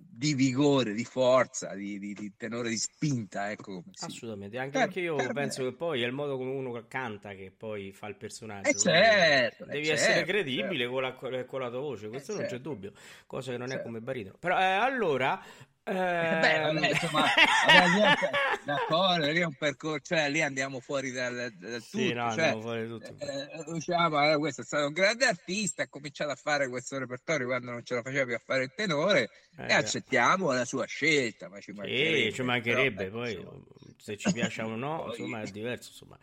di 0.00 0.34
vigore, 0.34 0.92
di 0.92 1.04
forza, 1.04 1.74
di, 1.74 1.98
di- 1.98 2.14
di 2.14 2.32
tenore 2.36 2.68
di 2.68 2.76
spinta, 2.76 3.50
ecco 3.50 3.82
si 3.92 4.04
Assolutamente, 4.04 4.56
anche 4.56 4.70
Per- 4.78 4.84
perché 4.84 5.00
io 5.00 5.16
per 5.16 5.26
me- 5.26 5.32
penso 5.32 5.64
che 5.64 5.72
poi 5.72 6.02
è 6.02 6.06
il 6.06 6.12
modo 6.12 6.36
come 6.36 6.52
uno 6.52 6.84
canta 6.86 7.34
che 7.34 7.52
poi 7.56 7.92
fa 7.92 8.06
il 8.06 8.14
personaggio. 8.14 8.68
Eh, 8.68 8.74
certo, 8.74 9.64
eh, 9.64 9.66
devi 9.66 9.86
certo, 9.86 10.02
essere 10.02 10.24
credibile 10.24 10.86
con, 10.86 11.02
la, 11.02 11.12
con 11.14 11.60
la 11.60 11.68
tua 11.68 11.80
voce, 11.80 12.08
questo 12.08 12.32
non 12.32 12.42
c'è 12.42 12.48
certo. 12.50 12.68
dubbio, 12.68 12.92
cosa 13.26 13.50
che 13.50 13.58
non 13.58 13.66
è 13.66 13.70
Certo. 13.70 13.84
come 13.86 14.00
baritono. 14.00 14.36
Però 14.38 14.56
eh, 14.58 14.62
allora... 14.62 15.42
Eh, 15.88 16.38
Beh, 16.40 16.58
vabbè, 16.60 16.88
insomma, 16.90 17.24
vabbè, 17.66 17.88
lì 17.88 18.00
è 18.00 18.06
un 18.06 18.14
per- 18.20 18.30
d'accordo, 18.64 19.30
lì 19.30 19.38
è 19.40 19.44
un 19.44 19.54
percorso, 19.54 20.00
cioè 20.14 20.28
lì 20.28 20.42
andiamo 20.42 20.80
fuori 20.80 21.10
dal, 21.12 21.50
dal 21.56 21.80
Sì, 21.82 22.08
tutto, 22.08 22.14
no, 22.14 22.30
cioè, 22.32 22.44
andiamo 22.44 22.60
fuori 22.60 22.86
tutto. 22.88 23.14
eh, 23.18 23.72
diciamo, 23.72 24.30
eh, 24.32 24.36
questo 24.36 24.60
è 24.60 24.64
stato 24.64 24.86
un 24.86 24.92
grande 24.92 25.24
artista, 25.24 25.84
ha 25.84 25.88
cominciato 25.88 26.30
a 26.30 26.36
fare 26.36 26.68
questo 26.68 26.98
repertorio 26.98 27.46
quando 27.46 27.70
non 27.70 27.84
ce 27.84 27.94
la 27.94 28.02
faceva 28.02 28.24
più 28.26 28.34
a 28.34 28.42
fare 28.44 28.64
il 28.64 28.72
tenore 28.74 29.30
Eh, 29.56 29.66
e 29.68 29.72
accettiamo 29.72 30.52
la 30.52 30.64
sua 30.66 30.84
scelta, 30.84 31.48
ma 31.48 31.58
ci 31.60 31.72
mancherebbe. 31.72 32.28
Sì, 32.28 32.32
ci 32.34 32.42
mancherebbe, 32.42 33.04
però, 33.04 33.16
poi 33.20 33.32
insomma, 33.32 33.62
se 33.96 34.16
ci 34.18 34.32
piace 34.32 34.62
o 34.62 34.76
no, 34.76 34.96
Poi- 35.04 35.08
insomma, 35.08 35.40
è 35.40 35.46
diverso, 35.46 35.88
insomma. 35.90 36.18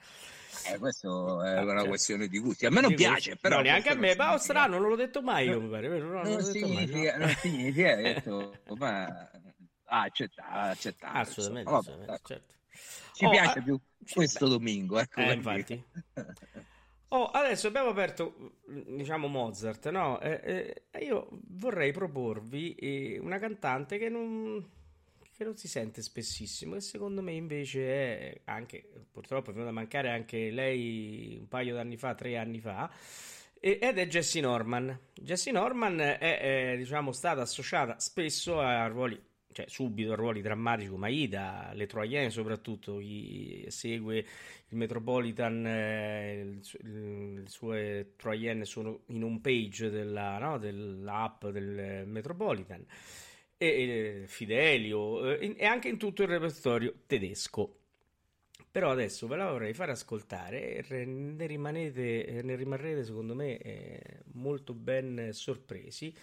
eh, 0.71 0.77
questo 0.77 1.43
è 1.43 1.49
Ah, 1.57 1.61
una 1.63 1.71
certo. 1.73 1.87
questione 1.87 2.27
di 2.27 2.39
gusti. 2.39 2.65
A 2.65 2.69
me 2.71 2.81
non 2.81 2.89
Di 2.91 2.95
piace, 2.95 3.31
gusto. 3.31 3.37
però. 3.41 3.55
No, 3.57 3.61
neanche 3.63 3.89
a 3.89 3.95
me, 3.95 4.07
non 4.13 4.17
ma 4.17 4.23
significa- 4.25 4.43
strano, 4.43 4.77
non 4.79 4.89
l'ho 4.89 4.95
detto 4.95 5.21
mai 5.21 5.47
io, 5.49 5.59
mi 5.59 5.69
pare? 5.69 5.87
No, 5.89 5.97
non 5.97 6.11
non 6.13 6.23
l'ho 6.23 6.51
detto 6.51 6.67
mai, 6.67 6.87
significa, 6.87 7.17
no. 7.17 7.25
non 7.25 7.35
significa, 7.35 7.95
detto, 7.95 8.57
ma 8.77 9.29
ah, 9.85 10.01
accettare, 10.01 10.71
accettare. 10.71 11.19
Assolutamente, 11.19 11.71
insomma, 11.71 11.97
vabbè, 11.97 12.11
assolutamente, 12.11 12.13
ecco. 12.13 12.27
certo. 12.27 12.53
Ci 13.13 13.25
Oh, 13.25 13.29
piace 13.29 13.59
ah, 13.59 13.61
più 13.61 13.79
questo 14.09 14.45
beh. 14.45 14.51
domingo, 14.51 14.99
ecco. 14.99 15.19
Eh, 15.21 15.33
infatti. 15.33 15.83
Oh, 17.09 17.27
adesso 17.27 17.67
abbiamo 17.67 17.89
aperto, 17.89 18.57
diciamo, 18.65 19.27
Mozart, 19.27 19.89
no? 19.89 20.19
Eh, 20.19 20.83
eh, 20.91 21.05
io 21.05 21.29
vorrei 21.49 21.91
proporvi 21.93 22.75
eh, 22.75 23.19
una 23.19 23.37
cantante 23.39 23.97
che 23.97 24.09
non, 24.09 24.67
che 25.31 25.43
non 25.45 25.55
si 25.55 25.67
sente 25.69 26.01
spessissimo 26.01 26.75
e 26.75 26.81
secondo 26.81 27.21
me 27.21 27.31
invece 27.33 27.87
è 28.33 28.41
anche, 28.45 28.83
purtroppo 29.11 29.51
è 29.51 29.53
venuta 29.53 29.69
a 29.69 29.73
mancare 29.73 30.09
anche 30.09 30.49
lei 30.51 31.37
un 31.39 31.47
paio 31.47 31.75
d'anni 31.75 31.95
fa, 31.95 32.15
tre 32.15 32.37
anni 32.37 32.59
fa, 32.59 32.91
ed 33.59 33.97
è 33.97 34.07
Jessie 34.07 34.41
Norman. 34.41 34.99
Jessie 35.13 35.51
Norman 35.51 35.99
è, 35.99 36.17
è, 36.17 36.77
diciamo, 36.77 37.11
stata 37.13 37.41
associata 37.41 37.97
spesso 37.99 38.59
a 38.59 38.87
ruoli, 38.87 39.19
cioè 39.55 39.69
subito 39.69 40.11
a 40.11 40.15
ruoli 40.15 40.41
drammatici 40.41 40.89
come 40.89 41.07
Aida, 41.07 41.71
le 41.73 41.85
Troyenne 41.85 42.29
soprattutto, 42.29 42.97
chi 42.97 43.63
segue 43.69 44.17
il 44.17 44.77
Metropolitan, 44.77 45.65
eh, 45.65 46.59
le 46.81 47.47
sue 47.47 48.15
Troyenne 48.17 48.65
sono 48.65 49.03
in 49.07 49.23
home 49.23 49.39
page 49.39 49.89
della, 49.89 50.37
no, 50.39 50.57
dell'app 50.57 51.45
del 51.45 52.05
Metropolitan, 52.05 52.85
e, 53.55 53.67
e 53.67 54.23
Fidelio, 54.27 55.31
eh, 55.31 55.55
e 55.55 55.65
anche 55.65 55.87
in 55.87 55.97
tutto 55.97 56.23
il 56.23 56.27
repertorio 56.27 56.93
tedesco. 57.07 57.77
Però 58.69 58.91
adesso 58.91 59.25
ve 59.27 59.37
la 59.37 59.51
vorrei 59.51 59.73
fare 59.73 59.93
ascoltare 59.93 60.85
e 60.85 61.05
ne 61.05 61.47
rimanete, 61.47 62.41
ne 62.43 62.55
rimarrete 62.57 63.05
secondo 63.05 63.33
me 63.33 63.57
eh, 63.59 64.01
molto 64.33 64.73
ben 64.73 65.29
sorpresi 65.31 66.13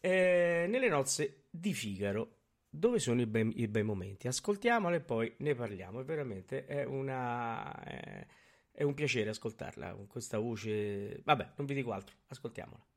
eh, 0.00 0.64
nelle 0.66 0.88
nozze 0.88 1.42
di 1.50 1.74
Figaro. 1.74 2.36
Dove 2.72 3.00
sono 3.00 3.20
i 3.20 3.26
bei, 3.26 3.52
i 3.60 3.68
bei 3.68 3.82
momenti? 3.82 4.28
Ascoltiamola 4.28 4.96
e 4.96 5.00
poi 5.00 5.34
ne 5.38 5.54
parliamo. 5.54 6.00
È 6.00 6.04
veramente 6.04 6.66
è 6.66 6.84
una, 6.84 7.82
è, 7.82 8.26
è 8.70 8.82
un 8.84 8.94
piacere 8.94 9.30
ascoltarla 9.30 9.92
con 9.94 10.06
questa 10.06 10.38
voce. 10.38 11.20
Vabbè, 11.24 11.52
non 11.56 11.66
vi 11.66 11.74
dico 11.74 11.92
altro, 11.92 12.16
ascoltiamola. 12.28 12.89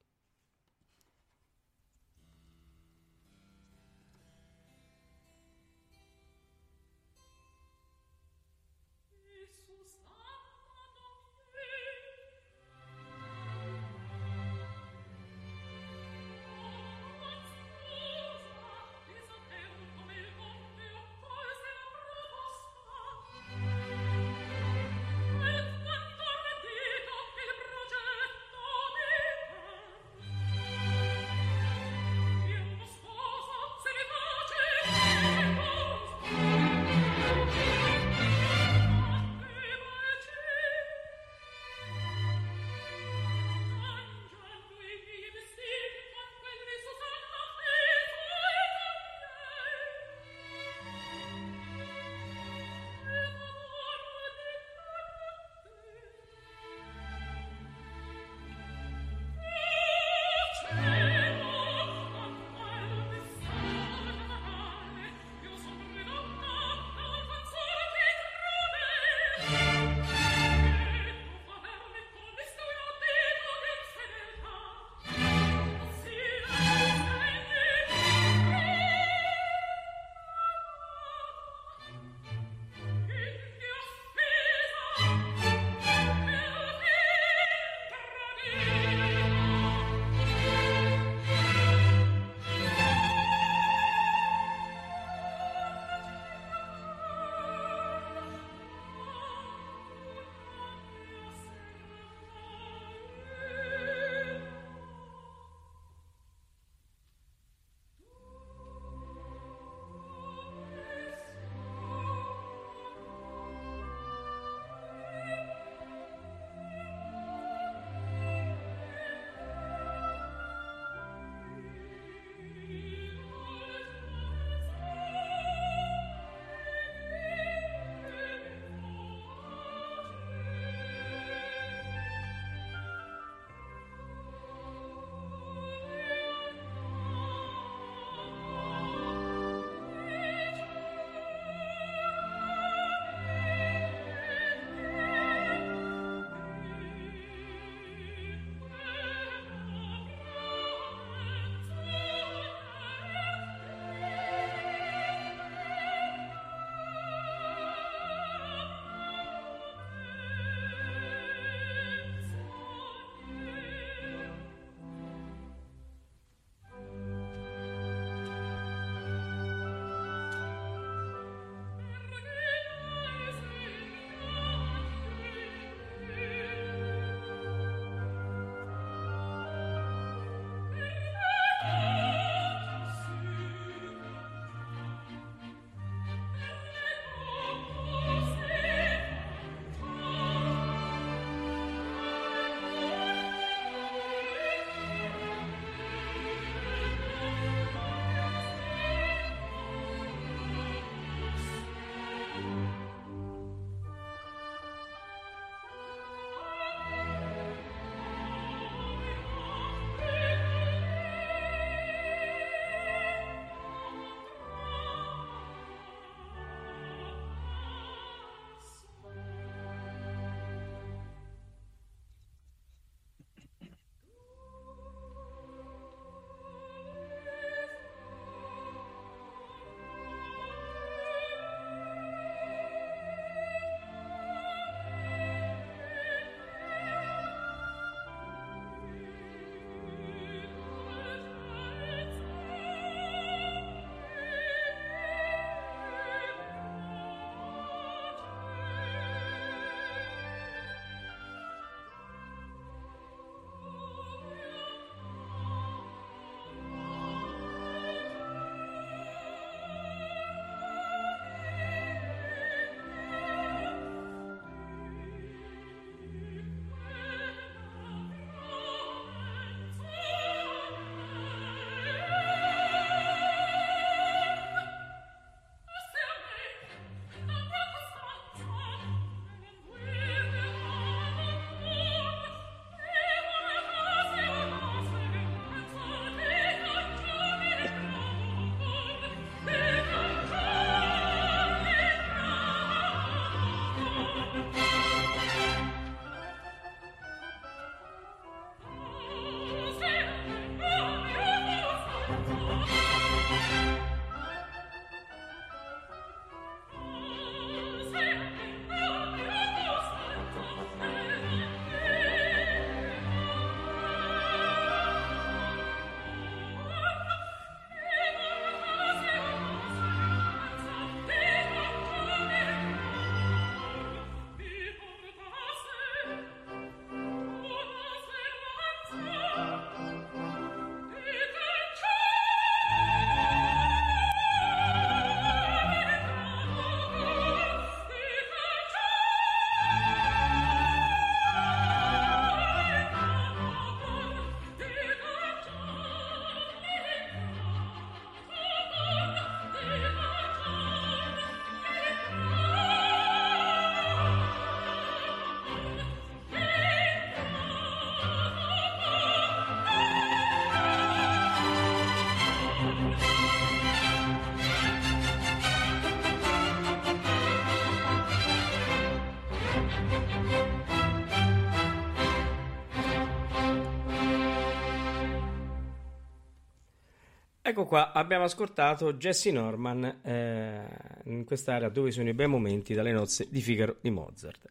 Ecco 377.53 377.65
qua, 377.65 377.91
abbiamo 377.91 378.23
ascoltato 378.23 378.93
Jesse 378.93 379.29
Norman 379.31 379.99
eh, 380.01 380.65
in 381.03 381.23
quest'area 381.23 381.69
dove 381.69 381.91
sono 381.91 382.09
i 382.09 382.13
bei 382.15 382.25
momenti 382.25 382.73
dalle 382.73 382.91
nozze 382.91 383.27
di 383.29 383.41
Figaro 383.41 383.77
di 383.79 383.91
Mozart. 383.91 384.49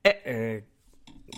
E 0.00 0.20
eh, 0.24 0.64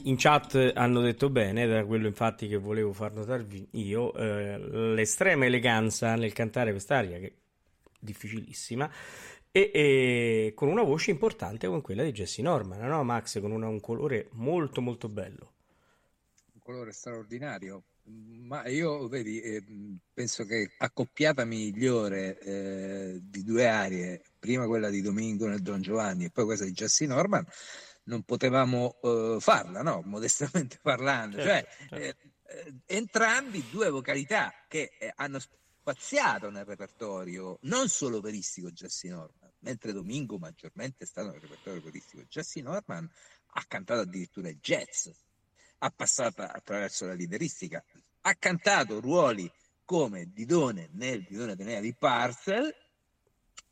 in 0.05 0.17
chat 0.17 0.73
hanno 0.75 1.03
detto 1.03 1.29
bene, 1.29 1.67
da 1.67 1.85
quello 1.85 2.07
infatti 2.07 2.49
che 2.49 2.57
volevo 2.57 2.95
far 2.95 3.13
notarvi 3.13 3.69
io, 3.73 4.15
eh, 4.15 4.57
l'estrema 4.57 5.45
eleganza 5.45 6.15
nel 6.15 6.33
cantare 6.33 6.71
quest'aria, 6.71 7.19
che 7.19 7.27
è 7.27 7.33
difficilissima, 7.99 8.91
e, 9.51 9.71
e 9.71 10.53
con 10.55 10.69
una 10.69 10.83
voce 10.83 11.11
importante 11.11 11.67
come 11.67 11.83
quella 11.83 12.05
di 12.05 12.13
Jesse 12.13 12.41
Norman, 12.41 12.81
no 12.89 13.05
Max? 13.05 13.39
Con 13.39 13.51
una- 13.51 13.69
un 13.69 13.81
colore 13.81 14.29
molto 14.31 14.81
molto 14.81 15.11
bello. 15.11 15.53
un 16.55 16.61
colore 16.63 16.93
straordinario. 16.93 17.83
Ma 18.05 18.67
io, 18.67 19.09
vedi, 19.09 19.41
eh, 19.41 19.65
penso 20.13 20.45
che 20.45 20.73
accoppiata 20.79 21.45
migliore 21.45 22.39
eh, 22.41 23.21
di 23.23 23.45
due 23.45 23.69
arie, 23.69 24.23
prima 24.39 24.67
quella 24.67 24.91
di 24.91 25.01
Domingo 25.01 25.47
nel 25.47 25.63
Don 25.63 25.81
Giovanni 25.81 26.25
e 26.25 26.31
poi 26.31 26.45
questa 26.45 26.65
di 26.65 26.73
Jesse 26.73 27.07
Norman, 27.07 27.47
non 28.05 28.23
potevamo 28.25 28.99
eh, 29.03 29.37
farla, 29.41 29.83
no? 29.83 30.03
Modestamente 30.07 30.79
parlando. 30.83 31.37
Cioè, 31.37 31.67
Certo, 31.67 31.97
certo. 31.97 31.97
eh, 31.97 32.17
eh, 32.67 32.75
entrambi 32.87 33.65
due 33.71 33.91
vocalità 33.91 34.53
che 34.69 34.93
eh, 34.99 35.13
hanno 35.17 35.39
spaziato 35.39 36.51
nel 36.51 36.65
repertorio 36.65 37.59
non 37.63 37.89
solo 37.89 38.19
operistico 38.19 38.71
Jesse 38.71 39.09
Norman, 39.09 39.51
mentre 39.61 39.93
Domingo 39.93 40.39
maggiormente 40.39 41.05
è 41.05 41.07
stato 41.07 41.31
nel 41.31 41.41
repertorio 41.41 41.81
operistico. 41.81 42.25
Jesse 42.25 42.61
Norman 42.61 43.09
ha 43.55 43.65
cantato 43.67 44.01
addirittura 44.01 44.49
il 44.49 44.59
jazz, 44.61 45.09
ha 45.85 45.91
passato 45.91 46.43
attraverso 46.43 47.07
la 47.07 47.15
lideristica, 47.15 47.83
ha 48.23 48.35
cantato 48.35 49.01
ruoli 49.01 49.51
come 49.85 50.31
Didone 50.33 50.89
nel 50.93 51.25
Didone 51.25 51.57
Tenea 51.57 51.81
di 51.81 51.95
Parcel, 51.95 52.73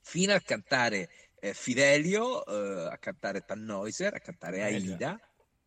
fino 0.00 0.34
a 0.34 0.40
cantare 0.40 1.08
eh, 1.38 1.54
Fidelio, 1.54 2.44
eh, 2.44 2.90
a 2.90 2.98
cantare 2.98 3.44
Tannhäuser, 3.44 4.14
a 4.14 4.18
cantare. 4.18 4.62
Aida, 4.62 5.20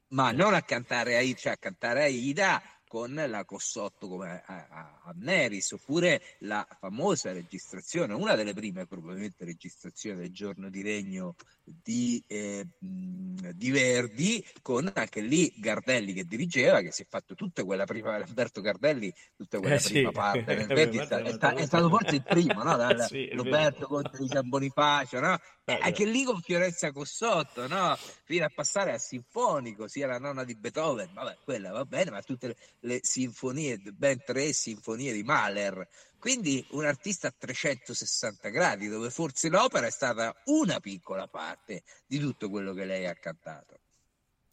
ma 0.09 0.31
non 0.31 0.53
a 0.53 0.61
cantare 0.61 1.15
Aida, 1.15 1.39
cioè 1.39 1.53
a 1.53 1.57
cantare 1.57 2.03
Aida 2.03 2.61
con 2.93 3.11
la 3.27 3.43
Cossotto 3.43 4.07
come 4.07 4.43
a, 4.45 4.67
a- 4.69 5.01
a 5.05 5.13
Neris, 5.15 5.71
oppure 5.71 6.21
la 6.41 6.63
famosa 6.79 7.31
registrazione, 7.31 8.13
una 8.13 8.35
delle 8.35 8.53
prime 8.53 8.85
probabilmente 8.85 9.45
registrazioni 9.45 10.19
del 10.19 10.31
giorno 10.31 10.69
di 10.69 10.83
regno 10.83 11.33
di, 11.63 12.23
eh, 12.27 12.67
di 12.77 13.71
Verdi, 13.71 14.45
con 14.61 14.91
anche 14.93 15.21
lì 15.21 15.51
Gardelli 15.57 16.13
che 16.13 16.25
dirigeva, 16.25 16.81
che 16.81 16.91
si 16.91 17.01
è 17.01 17.05
fatto 17.09 17.33
tutta 17.33 17.63
quella 17.63 17.85
prima, 17.85 18.13
Alberto 18.13 18.61
Gardelli, 18.61 19.11
tutta 19.35 19.57
quella 19.57 19.75
Eh 19.75 19.79
sì. 19.79 19.93
prima 19.93 20.11
parte 20.11 20.53
del 20.55 20.67
Verdi, 20.67 20.97
è, 20.99 21.05
sta- 21.05 21.23
è 21.23 21.31
sta- 21.31 21.53
è 21.55 21.65
stato 21.65 21.89
forse 21.89 22.13
il 22.15 22.23
primo, 22.23 22.61
no? 22.61 22.75
Dal- 22.77 23.07
Sì, 23.07 23.27
Roberto. 23.33 23.87
Conte 23.87 24.17
di 24.19 24.27
San 24.27 24.47
Bonifacio, 24.47 25.19
no? 25.19 25.39
Eh, 25.65 25.73
Eh, 25.75 25.77
anche 25.79 26.05
lì 26.05 26.23
con 26.23 26.41
Fiorenza 26.41 26.91
Cossotto, 26.91 27.67
no? 27.67 27.97
Fino 28.23 28.45
a 28.45 28.49
passare 28.49 28.91
al 28.91 28.99
sinfonico, 28.99 29.87
sia 29.87 30.07
la 30.07 30.17
nonna 30.19 30.43
di 30.43 30.55
Beethoven, 30.55 31.13
vabbè, 31.13 31.39
quella 31.43 31.71
va 31.71 31.85
bene, 31.85 32.11
ma 32.11 32.21
tutte 32.21 32.47
le, 32.47 32.57
le 32.81 32.99
sinfonie, 33.01 33.77
ben 33.79 34.21
tre 34.23 34.51
sinfonie 34.53 35.13
di 35.13 35.23
Mahler. 35.23 35.87
Quindi 36.17 36.65
un 36.71 36.85
artista 36.85 37.27
a 37.29 37.35
360 37.37 38.49
gradi, 38.49 38.87
dove 38.87 39.09
forse 39.09 39.49
l'opera 39.49 39.87
è 39.87 39.91
stata 39.91 40.33
una 40.45 40.79
piccola 40.79 41.27
parte 41.27 41.83
di 42.05 42.19
tutto 42.19 42.49
quello 42.49 42.73
che 42.73 42.85
lei 42.85 43.05
ha 43.05 43.15
cantato. 43.15 43.79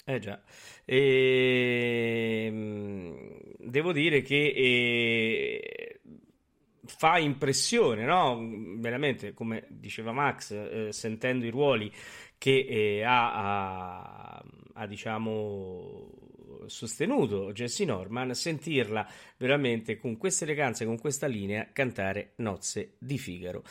Eh 0.06 0.18
già, 0.18 0.42
Ehm, 0.86 2.28
devo 3.58 3.92
dire 3.92 4.22
che 4.22 4.46
eh, 4.56 6.00
fa 6.96 7.18
impressione, 7.18 8.04
no? 8.04 8.38
Veramente, 8.78 9.32
come 9.32 9.64
diceva 9.68 10.12
Max, 10.12 10.50
eh, 10.50 10.92
sentendo 10.92 11.46
i 11.46 11.50
ruoli 11.50 11.92
che 12.36 12.66
eh, 12.68 13.02
ha, 13.02 13.32
ha- 13.34 14.44
ha, 14.74 14.86
diciamo, 14.86 16.10
sostenuto 16.66 17.52
Jesse 17.52 17.84
Norman, 17.84 18.34
sentirla 18.34 19.06
veramente 19.36 19.96
con 19.98 20.16
questa 20.16 20.44
eleganza, 20.44 20.84
e 20.84 20.86
con 20.86 20.98
questa 20.98 21.26
linea, 21.26 21.68
cantare 21.72 22.32
Nozze 22.36 22.94
di 22.98 23.18
Figaro. 23.18 23.62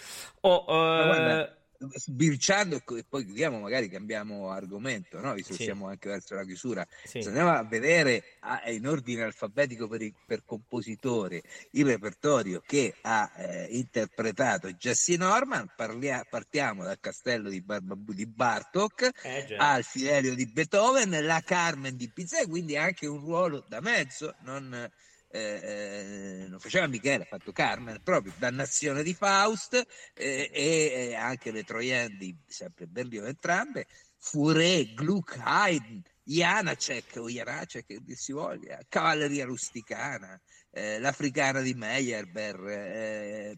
Oh, 0.41 0.65
eh, 0.67 1.58
sbirciando 1.95 2.81
e 2.97 3.05
poi 3.07 3.23
chiudiamo, 3.25 3.59
magari 3.59 3.89
cambiamo 3.89 4.49
argomento, 4.51 5.19
no? 5.19 5.33
Visto 5.33 5.53
che 5.53 5.59
Sì. 5.59 5.63
siamo 5.63 5.87
anche 5.87 6.09
verso 6.09 6.35
la 6.35 6.43
chiusura. 6.43 6.85
sì. 7.03 7.21
Se 7.21 7.29
andiamo 7.29 7.51
a 7.51 7.63
vedere 7.65 8.23
ah, 8.39 8.69
in 8.71 8.87
ordine 8.87 9.23
alfabetico 9.23 9.87
per, 9.87 10.01
i- 10.01 10.15
per 10.25 10.43
compositore 10.43 11.41
il 11.71 11.85
repertorio 11.85 12.61
che 12.65 12.97
ha 13.01 13.31
eh, 13.37 13.67
interpretato 13.71 14.71
Jesse 14.73 15.15
Norman, 15.17 15.71
parlia- 15.75 16.25
partiamo 16.29 16.83
dal 16.83 16.99
castello 16.99 17.49
di, 17.49 17.61
Barbabu 17.61 18.13
di 18.13 18.25
Bartok 18.27 19.09
Eh 19.21 19.53
al 19.55 19.83
Fidelio 19.83 20.35
di 20.35 20.45
Beethoven, 20.51 21.23
la 21.25 21.41
Carmen 21.41 21.95
di 21.95 22.09
Bizet, 22.13 22.47
quindi 22.47 22.75
anche 22.77 23.07
un 23.07 23.19
ruolo 23.19 23.63
da 23.67 23.79
mezzo, 23.81 24.35
non, 24.41 24.89
eh, 25.31 25.59
eh, 25.61 26.47
non 26.47 26.59
faceva 26.59 26.87
Michele, 26.87 27.23
ha 27.23 27.27
fatto 27.27 27.51
Carmen, 27.51 28.01
proprio 28.03 28.33
Dannazione 28.37 29.03
di 29.03 29.13
Faust 29.13 29.73
eh, 30.13 30.49
e 30.51 31.09
eh, 31.09 31.15
anche 31.15 31.51
le 31.51 31.63
Troienne 31.63 32.17
di 32.17 32.35
sempre 32.47 32.87
Berlioz 32.87 33.27
entrambe, 33.27 33.87
Fouré, 34.17 34.93
Gluck, 34.93 35.39
Haydn, 35.41 36.01
Janacek 36.23 37.15
o 37.17 37.29
Janacek, 37.29 37.85
che 37.85 38.15
si 38.15 38.31
voglia, 38.33 38.79
Cavalleria 38.87 39.45
rusticana, 39.45 40.39
eh, 40.71 40.99
l'Africana 40.99 41.61
di 41.61 41.73
Meyerbeer, 41.73 42.67
eh, 42.67 43.57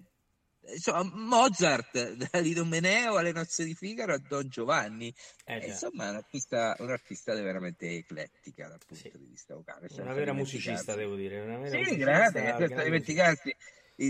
insomma 0.74 1.04
Mozart, 1.04 2.14
dall'Idomeneo 2.32 3.16
alle 3.18 3.32
nozze 3.32 3.64
di 3.64 3.74
Figaro 3.74 4.14
a 4.14 4.22
Don 4.28 4.48
Giovanni, 4.48 5.14
Eh 5.46 5.56
eh. 5.56 5.68
Insomma, 5.68 6.08
è 6.08 6.10
un'artista, 6.10 6.76
un'artista 6.80 7.34
veramente 7.34 7.90
eclettica 7.90 8.68
dal 8.68 8.80
punto 8.86 9.04
Sì. 9.04 9.12
di 9.18 9.26
vista 9.30 9.56
vocale. 9.56 9.88
Una 9.98 10.14
vera 10.14 10.34
musicista, 10.34 10.96
devo 10.96 11.16
dire. 11.16 11.40
Una 11.42 11.58
vera 11.58 11.84
Sì, 11.84 11.96
grande, 11.98 12.56
senza 12.58 12.84
dimenticarsi 12.84 13.56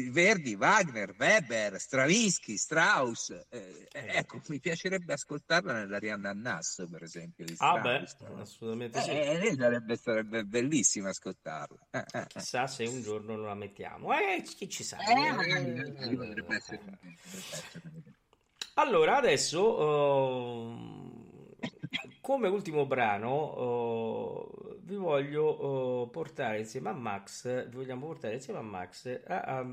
Verdi, 0.09 0.55
Wagner, 0.55 1.13
Weber, 1.17 1.79
Stravinsky, 1.79 2.55
Strauss. 2.57 3.29
eh, 3.49 3.87
eh, 3.91 4.17
ecco, 4.17 4.41
mi 4.47 4.59
piacerebbe 4.59 5.13
ascoltarla 5.13 5.73
nell'Arianna 5.73 6.31
Nass, 6.33 6.87
per 6.89 7.03
esempio, 7.03 7.43
di 7.43 7.55
Ah, 7.57 7.77
beh, 7.79 8.07
assolutamente 8.39 9.01
sì. 9.01 9.09
Eh, 9.09 9.37
lei 9.37 9.55
sarebbe, 9.55 9.97
sarebbe 9.97 10.43
bellissima 10.45 11.09
ascoltarla. 11.09 11.87
Eh, 11.91 12.05
eh. 12.13 12.25
Chissà 12.27 12.67
se 12.67 12.85
un 12.85 13.01
giorno 13.01 13.35
non 13.35 13.45
la 13.45 13.55
mettiamo. 13.55 14.13
Eh, 14.13 14.41
chi 14.43 14.69
ci 14.69 14.83
sa? 14.83 14.97
Allora, 18.75 19.17
adesso, 19.17 20.69
ehm, 20.69 21.10
come 22.21 22.47
ultimo 22.47 22.85
brano, 22.85 24.45
eh, 24.73 24.77
vi 24.83 24.95
voglio 24.95 26.05
eh, 26.05 26.09
portare 26.09 26.59
insieme 26.59 26.89
a 26.89 26.93
Max, 26.93 27.69
vogliamo 27.69 28.05
portare 28.07 28.35
insieme 28.35 28.59
a 28.59 28.63
Max 28.63 29.21
a- 29.27 29.41
a- 29.41 29.65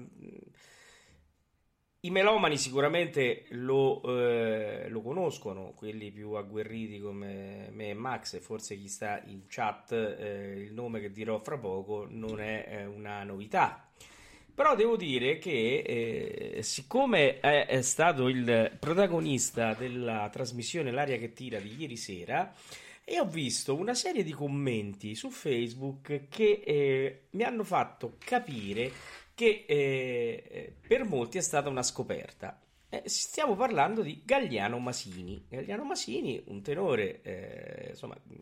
i 2.03 2.11
melomani 2.11 2.57
sicuramente 2.57 3.47
lo, 3.51 4.01
eh, 4.05 4.89
lo 4.89 5.01
conoscono, 5.03 5.73
quelli 5.75 6.11
più 6.13 6.33
agguerriti 6.33 7.01
come 7.01 7.71
me 7.73 7.89
e 7.91 7.95
Max, 7.95 8.35
e 8.35 8.41
forse 8.41 8.77
chi 8.77 8.89
sta 8.89 9.21
in 9.27 9.43
chat, 9.49 9.93
eh, 9.93 10.61
il 10.61 10.73
nome 10.73 11.01
che 11.01 11.11
dirò 11.11 11.39
fra 11.41 11.59
poco 11.59 12.07
non 12.09 12.41
è 12.41 12.67
eh, 12.69 12.85
una 12.87 13.25
novità. 13.25 13.88
Però 14.59 14.75
devo 14.75 14.97
dire 14.97 15.39
che 15.39 16.57
eh, 16.57 16.63
siccome 16.65 17.39
è, 17.39 17.67
è 17.67 17.81
stato 17.81 18.27
il 18.27 18.77
protagonista 18.77 19.73
della 19.75 20.29
trasmissione 20.33 20.91
L'aria 20.91 21.17
che 21.17 21.33
tira 21.33 21.61
di 21.61 21.77
ieri 21.79 21.97
sera, 21.97 22.53
e 23.05 23.21
ho 23.21 23.25
visto 23.25 23.77
una 23.77 23.95
serie 23.95 24.25
di 24.25 24.33
commenti 24.33 25.15
su 25.15 25.31
Facebook 25.31 26.23
che 26.29 26.63
eh, 26.67 27.27
mi 27.31 27.45
hanno 27.45 27.63
fatto 27.63 28.17
capire 28.19 28.91
che 29.33 29.65
eh, 29.65 30.75
per 30.85 31.05
molti 31.05 31.39
è 31.39 31.41
stata 31.41 31.69
una 31.69 31.85
scoperta. 31.85 32.61
Eh, 32.89 33.03
stiamo 33.05 33.55
parlando 33.55 34.03
di 34.03 34.23
Gagliano 34.25 34.81
Masini. 34.81 35.47
Gagliano 35.49 35.85
Masini, 35.85 36.43
un 36.47 36.63
tenore, 36.63 37.21
eh, 37.23 37.87
insomma, 37.91 38.17
mh, 38.21 38.35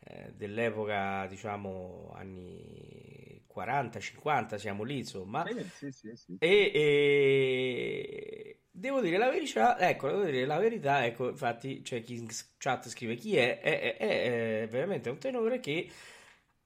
eh, 0.00 0.32
dell'epoca, 0.34 1.26
diciamo, 1.28 2.10
anni 2.16 3.23
40-50, 3.54 4.58
siamo 4.58 4.82
lì, 4.82 4.98
insomma. 4.98 5.48
Sì, 5.70 5.90
sì, 5.90 6.16
sì. 6.16 6.38
E, 6.38 6.70
e 6.74 8.60
devo 8.70 9.00
dire 9.00 9.16
la 9.16 9.30
verità, 9.30 9.78
ecco, 9.78 10.08
devo 10.08 10.24
dire 10.24 10.44
la 10.46 10.58
verità, 10.58 11.04
ecco, 11.06 11.28
infatti 11.30 11.80
c'è 11.82 12.02
chi 12.02 12.16
in 12.16 12.28
chat 12.58 12.88
scrive 12.88 13.14
chi 13.16 13.36
è, 13.36 13.60
è, 13.60 13.96
è- 13.96 14.62
è- 14.62 14.68
veramente 14.68 15.08
un 15.10 15.18
tenore 15.18 15.60
che 15.60 15.88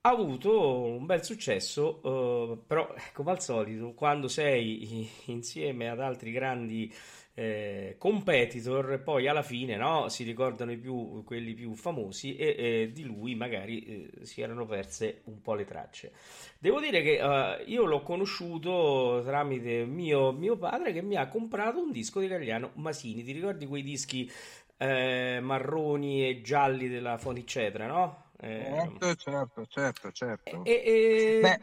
ha 0.03 0.11
avuto 0.11 0.81
un 0.83 1.07
bel 1.07 1.25
successo, 1.25 2.53
eh, 2.55 2.59
però 2.67 2.93
come 3.13 3.31
al 3.33 3.43
solito, 3.43 3.93
quando 3.95 4.29
sei 4.29 5.09
insieme 5.27 5.89
ad 5.91 6.01
altri 6.01 6.33
grandi 6.33 6.93
eh, 7.39 7.95
competitor, 7.99 9.01
poi 9.05 9.29
alla 9.29 9.43
fine 9.43 9.77
no, 9.77 10.09
si 10.09 10.25
ricordano 10.25 10.73
i 10.73 10.77
più, 10.77 11.23
quelli 11.25 11.55
più 11.55 11.75
famosi 11.77 12.35
e 12.37 12.55
eh, 12.59 12.91
di 12.93 13.05
lui 13.05 13.37
magari 13.37 13.85
eh, 14.21 14.25
si 14.25 14.41
erano 14.41 14.67
perse 14.67 15.21
un 15.25 15.41
po' 15.41 15.55
le 15.55 15.65
tracce. 15.65 16.11
Devo 16.59 16.81
dire 16.81 17.01
che 17.01 17.19
eh, 17.19 17.63
io 17.67 17.85
l'ho 17.85 18.03
conosciuto 18.03 19.23
tramite 19.25 19.85
mio, 19.85 20.33
mio 20.33 20.57
padre 20.57 20.93
che 20.93 21.01
mi 21.01 21.15
ha 21.15 21.29
comprato 21.29 21.81
un 21.81 21.93
disco 21.93 22.19
di 22.19 22.27
Gagliano 22.27 22.73
Masini. 22.75 23.23
Ti 23.23 23.31
ricordi 23.31 23.67
quei 23.67 23.83
dischi 23.85 24.29
eh, 24.77 25.39
marroni 25.41 26.29
e 26.29 26.41
gialli 26.43 26.89
della 26.89 27.19
Fonicetra, 27.19 27.87
no? 27.87 28.25
Eh, 28.41 28.89
Certo, 28.99 29.15
certo, 29.15 29.67
certo, 29.67 30.13
certo. 30.13 30.63
e, 30.65 30.83
e- 30.85 31.41
Beh, 31.41 31.59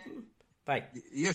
vai. 0.66 0.84
Io, 1.13 1.32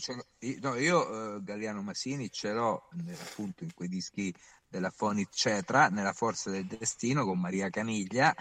no, 0.61 0.75
io, 0.77 1.37
eh, 1.37 1.43
Galliano 1.43 1.83
Massini 1.83 2.31
ce 2.31 2.53
l'ho 2.53 2.89
eh, 3.07 3.13
appunto 3.13 3.65
in 3.65 3.73
quei 3.73 3.89
dischi 3.89 4.35
della 4.69 4.91
Fonit 4.91 5.31
Cetra, 5.33 5.89
nella 5.89 6.13
Forza 6.13 6.51
del 6.51 6.67
Destino 6.67 7.25
con 7.25 7.41
Maria 7.41 7.71
Caniglia, 7.71 8.35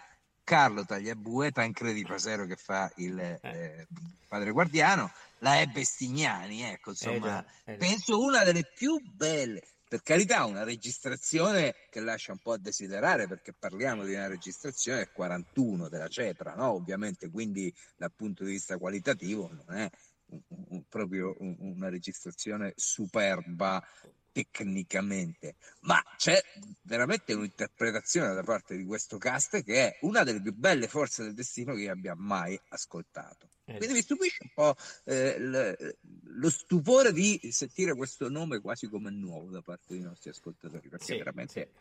Carlo 0.43 0.83
Tagliabue, 0.83 1.51
Tancredi 1.51 2.03
Pasero 2.03 2.45
che 2.45 2.55
fa 2.55 2.91
il 2.97 3.19
eh, 3.19 3.87
padre 4.27 4.51
guardiano, 4.51 5.11
la 5.39 5.59
Ebbe 5.61 5.83
Stignani, 5.83 6.63
ecco, 6.63 6.89
insomma, 6.91 7.15
Eh 7.15 7.19
già, 7.19 7.45
eh 7.65 7.71
già. 7.77 7.77
penso 7.77 8.19
una 8.21 8.43
delle 8.43 8.63
più 8.75 8.99
belle. 8.99 9.61
Per 9.89 10.03
carità, 10.03 10.45
una 10.45 10.63
registrazione 10.63 11.73
che 11.89 11.99
lascia 11.99 12.31
un 12.31 12.37
po' 12.37 12.51
a 12.51 12.59
desiderare 12.59 13.27
perché 13.27 13.53
parliamo 13.53 14.05
di 14.05 14.13
una 14.13 14.27
registrazione 14.27 14.99
del 14.99 15.11
41 15.11 15.89
della 15.89 16.07
Cetra, 16.07 16.53
no? 16.53 16.73
Ovviamente, 16.73 17.27
quindi 17.31 17.73
dal 17.97 18.11
punto 18.15 18.43
di 18.43 18.51
vista 18.51 18.77
qualitativo 18.77 19.49
non 19.51 19.75
è 19.75 19.89
un- 20.29 20.83
proprio 20.87 21.35
un- 21.39 21.55
una 21.59 21.89
registrazione 21.89 22.73
superba 22.75 23.83
tecnicamente, 24.31 25.55
ma 25.81 26.01
c'è 26.17 26.41
veramente 26.83 27.33
un'interpretazione 27.33 28.33
da 28.33 28.43
parte 28.43 28.77
di 28.77 28.85
questo 28.85 29.17
cast 29.17 29.63
che 29.63 29.87
è 29.87 29.97
una 30.01 30.23
delle 30.23 30.41
più 30.41 30.53
belle 30.53 30.87
forze 30.87 31.23
del 31.23 31.33
destino 31.33 31.73
che 31.73 31.81
io 31.81 31.91
abbia 31.91 32.15
mai 32.15 32.59
ascoltato. 32.69 33.49
Eh, 33.65 33.77
Quindi 33.77 33.95
mi 33.95 34.01
stupisce 34.01 34.43
un 34.43 34.51
po' 34.53 34.75
eh, 35.05 35.97
lo 36.23 36.49
stupore 36.49 37.11
di 37.11 37.39
sentire 37.51 37.95
questo 37.95 38.29
nome 38.29 38.59
quasi 38.59 38.87
come 38.87 39.09
nuovo 39.11 39.49
da 39.49 39.61
parte 39.61 39.93
dei 39.93 40.01
nostri 40.01 40.29
ascoltatori, 40.29 40.87
perché 40.89 41.05
sì, 41.05 41.17
veramente 41.17 41.71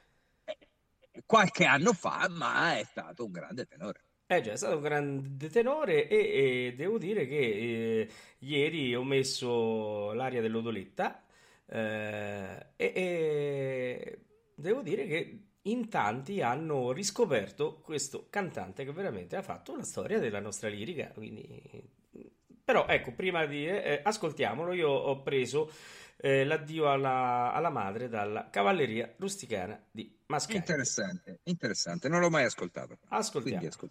sì. 0.44 0.52
eh, 0.52 1.22
qualche 1.24 1.64
anno 1.64 1.92
fa, 1.92 2.28
ma 2.28 2.78
è 2.78 2.84
stato 2.84 3.24
un 3.24 3.32
grande 3.32 3.66
tenore. 3.66 4.02
Eh 4.30 4.42
già, 4.42 4.52
è 4.52 4.56
stato 4.56 4.76
un 4.76 4.82
grande 4.82 5.48
tenore 5.48 6.06
e, 6.06 6.16
e 6.16 6.74
devo 6.76 6.98
dire 6.98 7.26
che 7.26 7.38
eh, 7.38 8.08
ieri 8.40 8.94
ho 8.94 9.02
messo 9.02 10.12
l'aria 10.12 10.42
dell'Odoletta 10.42 11.24
eh, 11.64 12.66
e, 12.76 12.92
e 12.94 14.18
devo 14.54 14.82
dire 14.82 15.06
che 15.06 15.44
in 15.62 15.88
tanti 15.88 16.42
hanno 16.42 16.92
riscoperto 16.92 17.80
questo 17.80 18.26
cantante 18.28 18.84
che 18.84 18.92
veramente 18.92 19.34
ha 19.34 19.42
fatto 19.42 19.74
la 19.74 19.82
storia 19.82 20.18
della 20.18 20.40
nostra 20.40 20.68
lirica. 20.68 21.06
Quindi... 21.14 21.96
Però 22.62 22.86
ecco, 22.86 23.12
prima 23.12 23.46
di 23.46 23.66
eh, 23.66 24.02
ascoltiamolo, 24.02 24.74
io 24.74 24.90
ho 24.90 25.22
preso 25.22 25.70
eh, 26.18 26.44
l'addio 26.44 26.90
alla, 26.92 27.50
alla 27.54 27.70
madre 27.70 28.10
dalla 28.10 28.50
Cavalleria 28.50 29.10
Rusticana 29.16 29.82
di 29.90 30.18
Mascagni. 30.26 30.58
Interessante, 30.58 31.40
interessante, 31.44 32.10
non 32.10 32.20
l'ho 32.20 32.28
mai 32.28 32.44
ascoltato. 32.44 32.98
Ascoltiamo. 33.08 33.58
Quindi 33.58 33.66
ascol- 33.74 33.90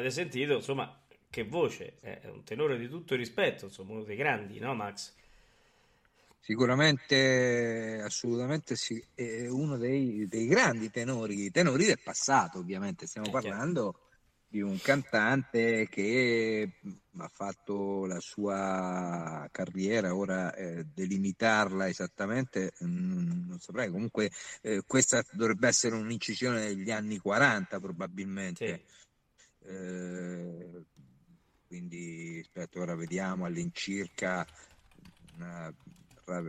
avete 0.00 0.14
sentito, 0.14 0.54
insomma, 0.54 1.00
che 1.30 1.44
voce, 1.44 1.98
è 2.00 2.26
un 2.28 2.42
tenore 2.44 2.78
di 2.78 2.88
tutto 2.88 3.14
rispetto, 3.14 3.66
insomma, 3.66 3.92
uno 3.92 4.04
dei 4.04 4.16
grandi, 4.16 4.58
no 4.58 4.74
Max? 4.74 5.14
Sicuramente, 6.42 8.00
assolutamente 8.02 8.74
sì, 8.74 9.02
è 9.14 9.46
uno 9.46 9.76
dei, 9.76 10.26
dei 10.26 10.46
grandi 10.46 10.90
tenori, 10.90 11.50
tenori 11.50 11.84
del 11.84 12.00
passato 12.02 12.58
ovviamente, 12.58 13.06
stiamo 13.06 13.28
Eh, 13.28 13.30
parlando 13.30 14.00
di 14.48 14.60
un 14.62 14.80
cantante 14.80 15.86
che 15.88 16.80
ha 17.18 17.28
fatto 17.28 18.06
la 18.06 18.18
sua 18.20 19.46
carriera, 19.52 20.16
ora 20.16 20.52
eh, 20.54 20.84
delimitarla 20.92 21.88
esattamente, 21.88 22.72
mm, 22.84 23.48
non 23.48 23.58
saprei, 23.60 23.90
comunque 23.90 24.30
eh, 24.62 24.82
questa 24.86 25.22
dovrebbe 25.32 25.68
essere 25.68 25.94
un'incisione 25.94 26.66
degli 26.74 26.90
anni 26.90 27.18
40 27.18 27.78
probabilmente. 27.78 28.82
Sì. 28.86 28.98
Eh, 29.70 30.84
quindi 31.66 32.40
aspetta, 32.40 32.80
ora 32.80 32.96
vediamo 32.96 33.44
all'incirca. 33.44 34.46
una- 35.36 35.72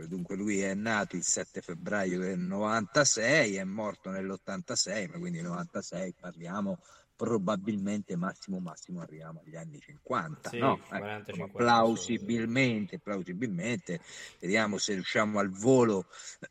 dunque, 0.06 0.36
lui 0.36 0.60
è 0.60 0.74
nato 0.74 1.16
il 1.16 1.24
7 1.24 1.60
febbraio 1.60 2.18
del 2.18 2.38
96, 2.38 3.56
è 3.56 3.64
morto 3.64 4.10
nell'86, 4.10 5.08
ma 5.08 5.18
quindi 5.18 5.40
96 5.40 6.14
parliamo 6.18 6.78
probabilmente 7.16 8.16
massimo 8.16 8.58
massimo 8.58 9.00
arriviamo 9.00 9.42
agli 9.44 9.54
anni 9.56 9.78
50, 9.80 10.48
Sì, 10.50 10.58
no? 10.58 10.78
40, 10.88 11.30
insomma, 11.30 11.46
50 11.46 11.56
plausibilmente, 11.56 12.98
plausibilmente, 12.98 14.00
vediamo 14.40 14.78
se 14.78 14.94
riusciamo 14.94 15.38
al 15.38 15.50
volo. 15.50 16.06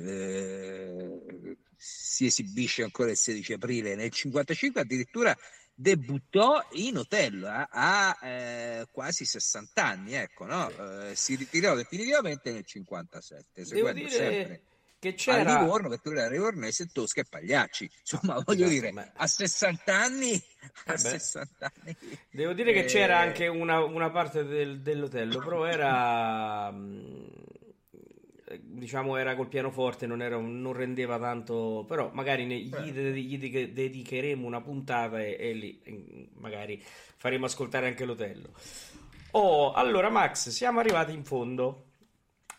eh, 0.00 1.56
si 1.76 2.26
esibisce 2.26 2.82
ancora 2.82 3.10
il 3.10 3.16
16 3.16 3.54
aprile 3.54 3.94
nel 3.94 4.10
55, 4.10 4.80
addirittura 4.82 5.36
debuttò 5.80 6.62
in 6.72 6.98
Otello 6.98 7.48
a, 7.48 7.66
a, 7.70 8.18
eh, 8.22 8.86
quasi 8.90 9.24
60 9.24 9.82
anni, 9.82 10.12
ecco, 10.12 10.44
no? 10.44 10.68
Eh, 10.68 11.14
si 11.14 11.36
ritirò 11.36 11.74
definitivamente 11.74 12.52
nel 12.52 12.66
57, 12.66 13.44
Devo 13.54 13.64
seguendo 13.64 14.00
dire 14.00 14.10
sempre 14.10 14.62
che 14.98 15.08
a 15.08 15.12
c'era... 15.14 15.58
Livorno, 15.58 15.88
perché 15.88 16.10
lui 16.10 16.18
era 16.18 16.28
livornese, 16.28 16.90
Tosca 16.92 17.22
e 17.22 17.24
Pagliacci. 17.28 17.90
Insomma, 18.00 18.34
voglio 18.44 18.66
Esatto, 18.66 18.68
dire, 18.68 18.92
ma- 18.92 19.10
a 19.14 19.26
60 19.26 19.96
anni, 19.96 20.34
a 20.84 20.92
Eh 20.92 20.96
beh. 20.96 20.98
60 20.98 21.72
anni. 21.74 21.96
Devo 22.30 22.52
dire 22.52 22.72
che 22.74 22.80
eh, 22.80 22.84
c'era 22.84 23.18
anche 23.18 23.46
una, 23.46 23.82
una 23.82 24.10
parte 24.10 24.44
del, 24.44 24.82
dell'Otello, 24.82 25.38
però 25.38 25.64
era, 25.64 26.70
mm, 26.70 27.24
diciamo, 28.60 29.16
era 29.16 29.34
col 29.36 29.48
pianoforte, 29.48 30.06
non, 30.06 30.22
era, 30.22 30.36
non 30.38 30.72
rendeva 30.72 31.18
tanto, 31.18 31.84
però 31.86 32.10
magari 32.12 32.46
ne- 32.46 32.58
gli, 32.58 32.92
de- 32.92 33.12
gli 33.20 33.38
de- 33.38 33.72
dedicheremo 33.72 34.46
una 34.46 34.60
puntata 34.60 35.20
e, 35.22 35.36
e 35.38 35.52
lì 35.52 36.30
magari 36.34 36.80
faremo 36.82 37.44
ascoltare 37.46 37.86
anche 37.86 38.04
l'Otello. 38.04 38.50
Oh, 39.32 39.72
allora 39.72 40.08
Max, 40.10 40.48
siamo 40.48 40.80
arrivati 40.80 41.12
in 41.12 41.24
fondo. 41.24 41.86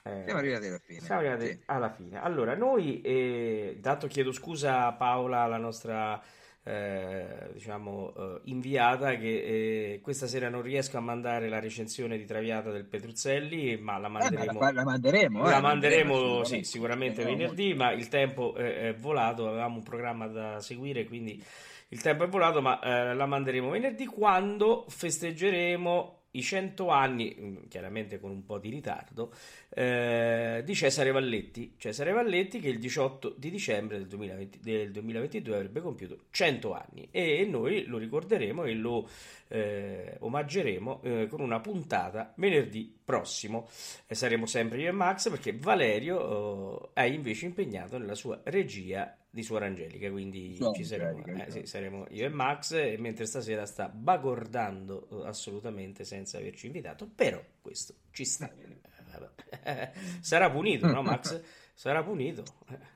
Eh, 0.03 0.23
Siamo 0.23 0.39
arrivati 0.39 0.67
alla 0.67 0.79
fine. 0.79 0.99
siamo 0.99 1.21
arrivati 1.21 1.45
Sì. 1.47 1.59
alla 1.65 1.89
fine. 1.91 2.19
Allora, 2.21 2.55
noi, 2.55 3.01
eh, 3.01 3.77
dato 3.79 4.07
chiedo 4.07 4.31
scusa 4.31 4.87
a 4.87 4.93
Paola, 4.93 5.45
la 5.47 5.57
nostra 5.57 6.21
eh, 6.64 7.49
diciamo 7.53 8.14
eh, 8.16 8.41
inviata, 8.45 9.16
che 9.16 9.93
eh, 9.93 9.99
questa 10.01 10.28
sera 10.28 10.47
non 10.49 10.62
riesco 10.62 10.97
a 10.97 11.01
mandare 11.01 11.49
la 11.49 11.59
recensione 11.59 12.18
di 12.18 12.26
Traviata 12.26 12.70
del 12.72 12.86
Petruzzelli, 12.86 13.78
ma 13.78 13.97
la 13.97 14.07
Eh, 14.07 14.09
ma 14.12 14.20
manderemo. 14.20 14.59
la, 14.59 14.72
la 14.72 14.84
manderemo, 14.84 15.47
eh, 15.47 15.49
La 15.49 15.59
manderemo 15.59 16.14
assolutamente. 16.14 16.64
sì, 16.64 16.72
sicuramente 16.72 17.24
Manderemo 17.24 17.53
venerdì, 17.53 17.74
ma 17.74 17.91
il 17.91 18.07
tempo 18.09 18.53
è, 18.55 18.93
volato, 18.95 19.47
avevamo 19.47 19.78
un 19.78 19.84
programma 19.84 20.28
da 20.28 20.59
seguire, 20.59 21.05
quindi 21.05 21.43
il 21.89 22.01
tempo 22.01 22.24
è 22.24 22.28
volato, 22.28 22.62
ma 22.62 22.80
la 23.14 23.26
manderemo 23.26 23.70
venerdì 23.72 24.05
quando 24.05 24.86
festeggeremo 24.88 26.20
i 26.32 26.41
100 26.41 26.89
anni, 26.89 27.36
mm, 27.38 27.57
chiaramente 27.67 28.19
con 28.19 28.32
un 28.32 28.45
po' 28.45 28.57
di 28.57 28.69
ritardo, 28.69 29.34
eh, 29.69 30.61
di 30.63 30.75
Cesare 30.75 31.11
Valletti. 31.11 31.73
Cesare 31.77 32.11
Valletti 32.11 32.59
che 32.59 32.69
il 32.69 32.79
18 32.79 33.36
di 33.38 33.49
dicembre 33.49 33.97
del, 33.97 34.07
2020 34.07 34.59
del 34.59 34.91
2022 34.91 35.55
avrebbe 35.55 35.82
compiuto 35.82 36.25
100 36.29 36.73
anni 36.73 37.07
e 37.11 37.45
noi 37.45 37.86
lo 37.86 37.97
ricorderemo 37.97 38.63
e 38.63 38.73
lo 38.73 39.07
eh, 39.47 40.15
omaggeremo 40.19 41.01
eh, 41.03 41.27
con 41.27 41.41
una 41.41 41.59
puntata 41.59 42.34
venerdì 42.38 42.93
prossimo. 43.03 43.67
E 44.07 44.15
saremo 44.15 44.45
sempre 44.45 44.82
io 44.82 44.89
e 44.89 44.91
Max 44.91 45.29
perché 45.29 45.57
Valerio 45.57 46.93
eh, 46.93 47.01
è 47.01 47.03
invece 47.03 47.45
impegnato 47.45 47.97
nella 47.97 48.15
sua 48.15 48.39
regia 48.45 49.15
di 49.34 49.43
Suora 49.43 49.65
Angelica, 49.65 50.11
quindi 50.11 50.55
Suora 50.57 50.73
ci 50.73 50.84
saremo, 50.84 51.09
Angelica, 51.09 51.32
eh, 51.32 51.47
esatto. 51.47 51.59
sì, 51.61 51.65
saremo 51.65 52.05
io 52.09 52.25
e 52.25 52.29
Max, 52.29 52.71
e 52.73 52.97
mentre 52.99 53.25
stasera 53.25 53.65
sta 53.65 53.88
bagordando 53.88 55.23
eh, 55.23 55.27
assolutamente 55.27 56.03
senza 56.03 56.38
averci 56.38 56.65
invitato, 56.67 57.07
però 57.07 57.41
questo 57.61 57.95
ci 58.11 58.25
sta. 58.25 58.51
Eh. 58.51 59.91
Sarà 60.21 60.49
punito, 60.51 60.88
no 60.88 61.01
Max? 61.01 61.41
Sarà 61.73 62.03
punito. 62.03 62.43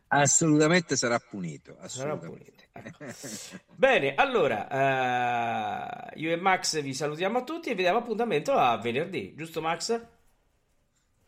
Assolutamente 0.07 0.95
sarà 0.95 1.19
punito. 1.19 1.77
Sarà 1.87 2.13
Assolutamente. 2.13 2.69
punito. 2.71 2.97
ecco. 2.99 3.63
Bene, 3.73 4.15
allora, 4.15 6.11
eh, 6.11 6.19
io 6.19 6.31
e 6.31 6.35
Max 6.35 6.81
vi 6.81 6.93
salutiamo 6.93 7.39
a 7.39 7.43
tutti 7.43 7.69
e 7.69 7.75
vi 7.75 7.81
diamo 7.81 7.99
appuntamento 7.99 8.53
a 8.53 8.77
venerdì, 8.77 9.33
giusto 9.35 9.61
Max? 9.61 9.99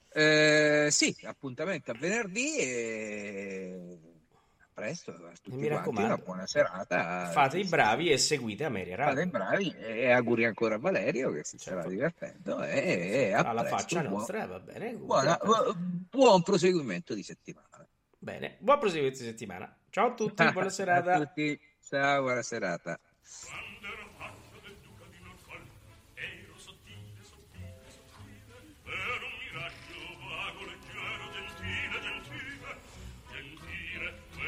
Eh, 0.09 0.87
sì, 0.89 1.15
appuntamento 1.23 1.91
a 1.91 1.95
venerdì 1.95 2.57
e 2.57 3.99
presto 4.77 5.09
a 5.11 5.15
tutti 5.41 5.49
mi 5.49 5.55
quanti, 5.55 5.67
raccomando, 5.69 6.13
una 6.13 6.23
buona 6.23 6.45
serata. 6.45 7.29
Fate 7.31 7.57
i 7.57 7.63
bravi 7.65 8.11
e 8.11 8.17
seguite 8.19 8.63
Ameria 8.63 8.95
Fate 8.95 9.07
Radio. 9.07 9.23
i 9.23 9.29
bravi 9.29 9.75
e 9.75 10.11
auguri 10.11 10.45
ancora 10.45 10.75
a 10.75 10.77
Valerio 10.77 11.31
che 11.31 11.43
si 11.43 11.57
starà 11.57 11.77
Certo. 11.81 11.89
divertendo 11.89 12.61
e, 12.63 12.77
e 12.77 13.33
a 13.33 13.39
Alla 13.39 13.61
presto. 13.61 13.77
faccia 13.77 13.99
Buon- 14.01 14.11
nostra, 14.13 14.45
va 14.45 14.59
bene. 14.59 14.93
buona- 14.93 15.39
buon 16.09 16.43
proseguimento 16.43 17.15
di 17.15 17.23
settimana. 17.23 17.65
Bene, 18.19 18.57
buon 18.59 18.77
proseguimento 18.77 19.19
di 19.19 19.25
settimana. 19.25 19.75
Ciao 19.89 20.09
a 20.09 20.13
tutti, 20.13 20.43
buona 20.51 20.67
A 20.67 20.71
serata. 20.71 21.17
tutti, 21.25 21.59
ciao, 21.81 22.21
buona 22.21 22.43
serata. 22.43 22.99